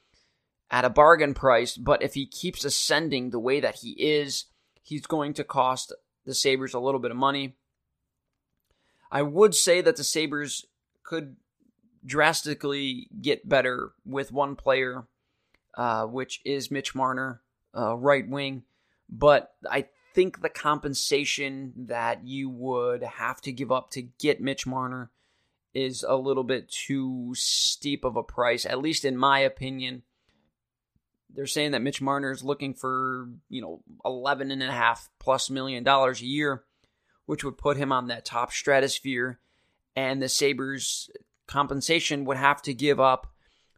at 0.69 0.85
a 0.85 0.89
bargain 0.89 1.33
price. 1.33 1.75
But 1.75 2.03
if 2.03 2.13
he 2.13 2.25
keeps 2.25 2.63
ascending 2.63 3.31
the 3.31 3.39
way 3.39 3.59
that 3.59 3.75
he 3.75 3.91
is, 3.91 4.45
he's 4.81 5.07
going 5.07 5.33
to 5.33 5.43
cost 5.43 5.93
the 6.25 6.35
Sabres 6.35 6.73
a 6.73 6.79
little 6.79 6.99
bit 6.99 7.11
of 7.11 7.17
money. 7.17 7.55
I 9.11 9.21
would 9.21 9.55
say 9.55 9.81
that 9.81 9.95
the 9.95 10.03
Sabres 10.03 10.65
could 11.03 11.37
drastically 12.05 13.09
get 13.21 13.47
better 13.47 13.91
with 14.05 14.31
one 14.31 14.55
player, 14.55 15.07
uh, 15.75 16.05
which 16.05 16.41
is 16.45 16.69
Mitch 16.71 16.93
Marner, 16.93 17.41
uh, 17.75 17.95
right 17.95 18.27
wing. 18.27 18.63
But 19.09 19.53
I 19.69 19.87
think 20.13 20.41
the 20.41 20.49
compensation 20.49 21.73
that 21.87 22.25
you 22.25 22.49
would 22.49 23.03
have 23.03 23.41
to 23.41 23.51
give 23.51 23.71
up 23.71 23.91
to 23.91 24.01
get 24.01 24.41
Mitch 24.41 24.65
Marner 24.65 25.11
is 25.73 26.05
a 26.07 26.15
little 26.15 26.43
bit 26.43 26.71
too 26.71 27.33
steep 27.35 28.05
of 28.05 28.15
a 28.15 28.23
price, 28.23 28.65
at 28.65 28.81
least 28.81 29.03
in 29.03 29.17
my 29.17 29.39
opinion. 29.39 30.03
They're 31.33 31.47
saying 31.47 31.71
that 31.71 31.81
Mitch 31.81 32.01
Marner 32.01 32.31
is 32.31 32.45
looking 32.45 32.73
for, 32.73 33.27
you 33.49 33.61
know, 33.61 33.81
eleven 34.05 34.51
and 34.51 34.63
a 34.63 34.71
half 34.71 35.09
plus 35.19 35.49
million 35.49 35.83
dollars 35.83 36.21
a 36.21 36.25
year, 36.25 36.63
which 37.25 37.43
would 37.43 37.57
put 37.57 37.75
him 37.75 37.91
on 37.91 38.07
that 38.07 38.23
top 38.23 38.53
stratosphere. 38.53 39.39
And 39.97 40.21
the 40.21 40.29
Sabres 40.29 41.09
compensation 41.47 42.25
would 42.25 42.37
have 42.37 42.61
to 42.63 42.73
give 42.73 42.99
up 42.99 43.27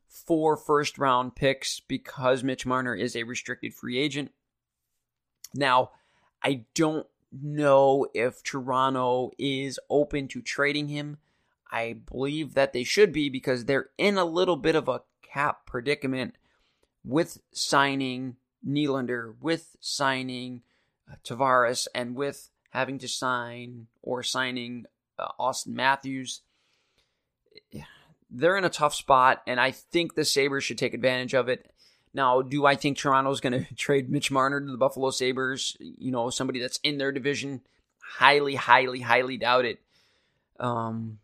four 0.08 0.58
first 0.58 0.97
round 0.97 1.36
picks 1.36 1.80
because 1.80 2.43
Mitch 2.43 2.65
Marner 2.65 2.95
is 2.95 3.15
a 3.15 3.23
restricted 3.23 3.73
free 3.73 3.97
agent. 3.97 4.32
Now, 5.53 5.91
I 6.43 6.65
don't 6.75 7.08
know 7.32 8.08
if 8.13 8.43
Toronto 8.43 9.32
is 9.38 9.80
open 9.89 10.27
to 10.30 10.41
trading 10.41 10.88
him. 10.88 11.17
I 11.71 11.93
believe 11.93 12.53
that 12.53 12.73
they 12.73 12.84
should 12.84 13.12
be 13.12 13.30
because 13.30 13.65
they're 13.65 13.89
in 13.97 14.17
a 14.17 14.25
little 14.25 14.56
bit 14.56 14.75
of 14.75 14.88
a 14.88 15.01
cap 15.21 15.65
predicament 15.65 16.36
with 17.03 17.39
signing 17.51 18.38
Nylander, 18.65 19.36
with 19.41 19.75
signing 19.80 20.62
uh, 21.10 21.15
Tavares, 21.23 21.88
and 21.93 22.15
with 22.15 22.49
having 22.71 22.97
to 22.99 23.08
sign 23.08 23.88
or 24.01 24.23
signing 24.23 24.86
uh, 25.19 25.30
Auston 25.39 25.73
Matthews 25.73 26.41
they're 28.30 28.58
in 28.58 28.65
a 28.65 28.70
tough 28.70 28.93
spot, 28.93 29.41
and 29.48 29.60
I 29.60 29.72
think 29.72 30.15
the 30.15 30.26
Sabres 30.26 30.63
should 30.63 30.78
take 30.78 30.93
advantage 30.93 31.34
of 31.34 31.50
it. 31.50 31.72
Now, 32.13 32.41
do 32.41 32.65
I 32.65 32.76
think 32.76 32.98
Toronto's 32.98 33.39
going 33.39 33.65
to 33.65 33.76
trade 33.76 34.10
Mitch 34.10 34.32
Marner 34.32 34.60
to 34.60 34.72
the 34.72 34.78
Buffalo 34.78 35.10
Sabres? 35.12 35.78
You 35.80 36.12
know, 36.12 36.30
somebody 36.30 36.60
that's 36.60 36.80
in 36.84 36.98
their 36.98 37.12
division? 37.12 37.62
Highly, 38.02 38.56
highly, 38.56 39.02
highly 39.02 39.38
doubt 39.38 39.65
it. 39.65 39.80
Um, 40.60 41.20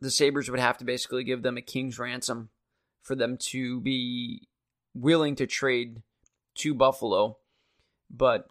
the 0.00 0.10
Sabres 0.10 0.50
would 0.50 0.60
have 0.60 0.78
to 0.78 0.84
basically 0.84 1.24
give 1.24 1.42
them 1.42 1.56
a 1.56 1.62
king's 1.62 1.98
ransom 1.98 2.50
for 3.02 3.14
them 3.14 3.36
to 3.38 3.80
be 3.80 4.48
willing 4.94 5.36
to 5.36 5.46
trade 5.46 6.02
to 6.56 6.74
Buffalo. 6.74 7.38
But 8.10 8.48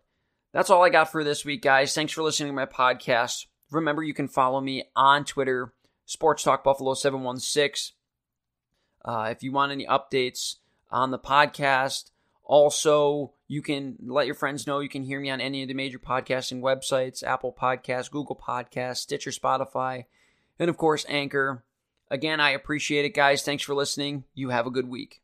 that's 0.52 0.70
all 0.70 0.84
I 0.84 0.90
got 0.90 1.12
for 1.12 1.24
this 1.24 1.46
week, 1.46 1.62
guys. 1.62 1.94
Thanks 1.94 2.14
for 2.14 2.24
listening 2.24 2.50
to 2.50 2.56
my 2.56 2.66
podcast. 2.66 3.46
Remember, 3.72 4.02
you 4.02 4.14
can 4.14 4.28
follow 4.28 4.60
me 4.60 4.86
on 4.96 5.26
Twitter 5.26 5.74
Sports 6.10 6.42
Talk 6.42 6.64
Buffalo 6.64 6.96
716. 6.96 7.96
Uh, 9.06 9.28
if 9.30 9.44
you 9.44 9.52
want 9.52 9.72
any 9.72 9.86
updates 9.86 10.56
on 10.90 11.12
the 11.12 11.20
podcast, 11.20 12.10
also 12.44 13.34
you 13.48 13.62
can 13.62 13.96
let 14.08 14.26
your 14.26 14.34
friends 14.34 14.66
know 14.66 14.80
you 14.80 14.90
can 14.90 15.04
hear 15.04 15.20
me 15.20 15.30
on 15.30 15.40
any 15.40 15.62
of 15.62 15.68
the 15.68 15.76
major 15.76 16.00
podcasting 16.00 16.62
websites 16.62 17.22
Apple 17.22 17.54
Podcasts, 17.54 18.10
Google 18.10 18.36
Podcasts, 18.36 18.98
Stitcher, 18.98 19.30
Spotify, 19.30 20.06
and 20.58 20.68
of 20.68 20.78
course 20.78 21.06
Anchor. 21.08 21.64
Again, 22.10 22.40
I 22.40 22.50
appreciate 22.52 23.06
it, 23.06 23.14
guys. 23.14 23.44
Thanks 23.44 23.62
for 23.62 23.76
listening. 23.76 24.24
You 24.34 24.50
have 24.50 24.66
a 24.66 24.72
good 24.72 24.90
week. 24.90 25.22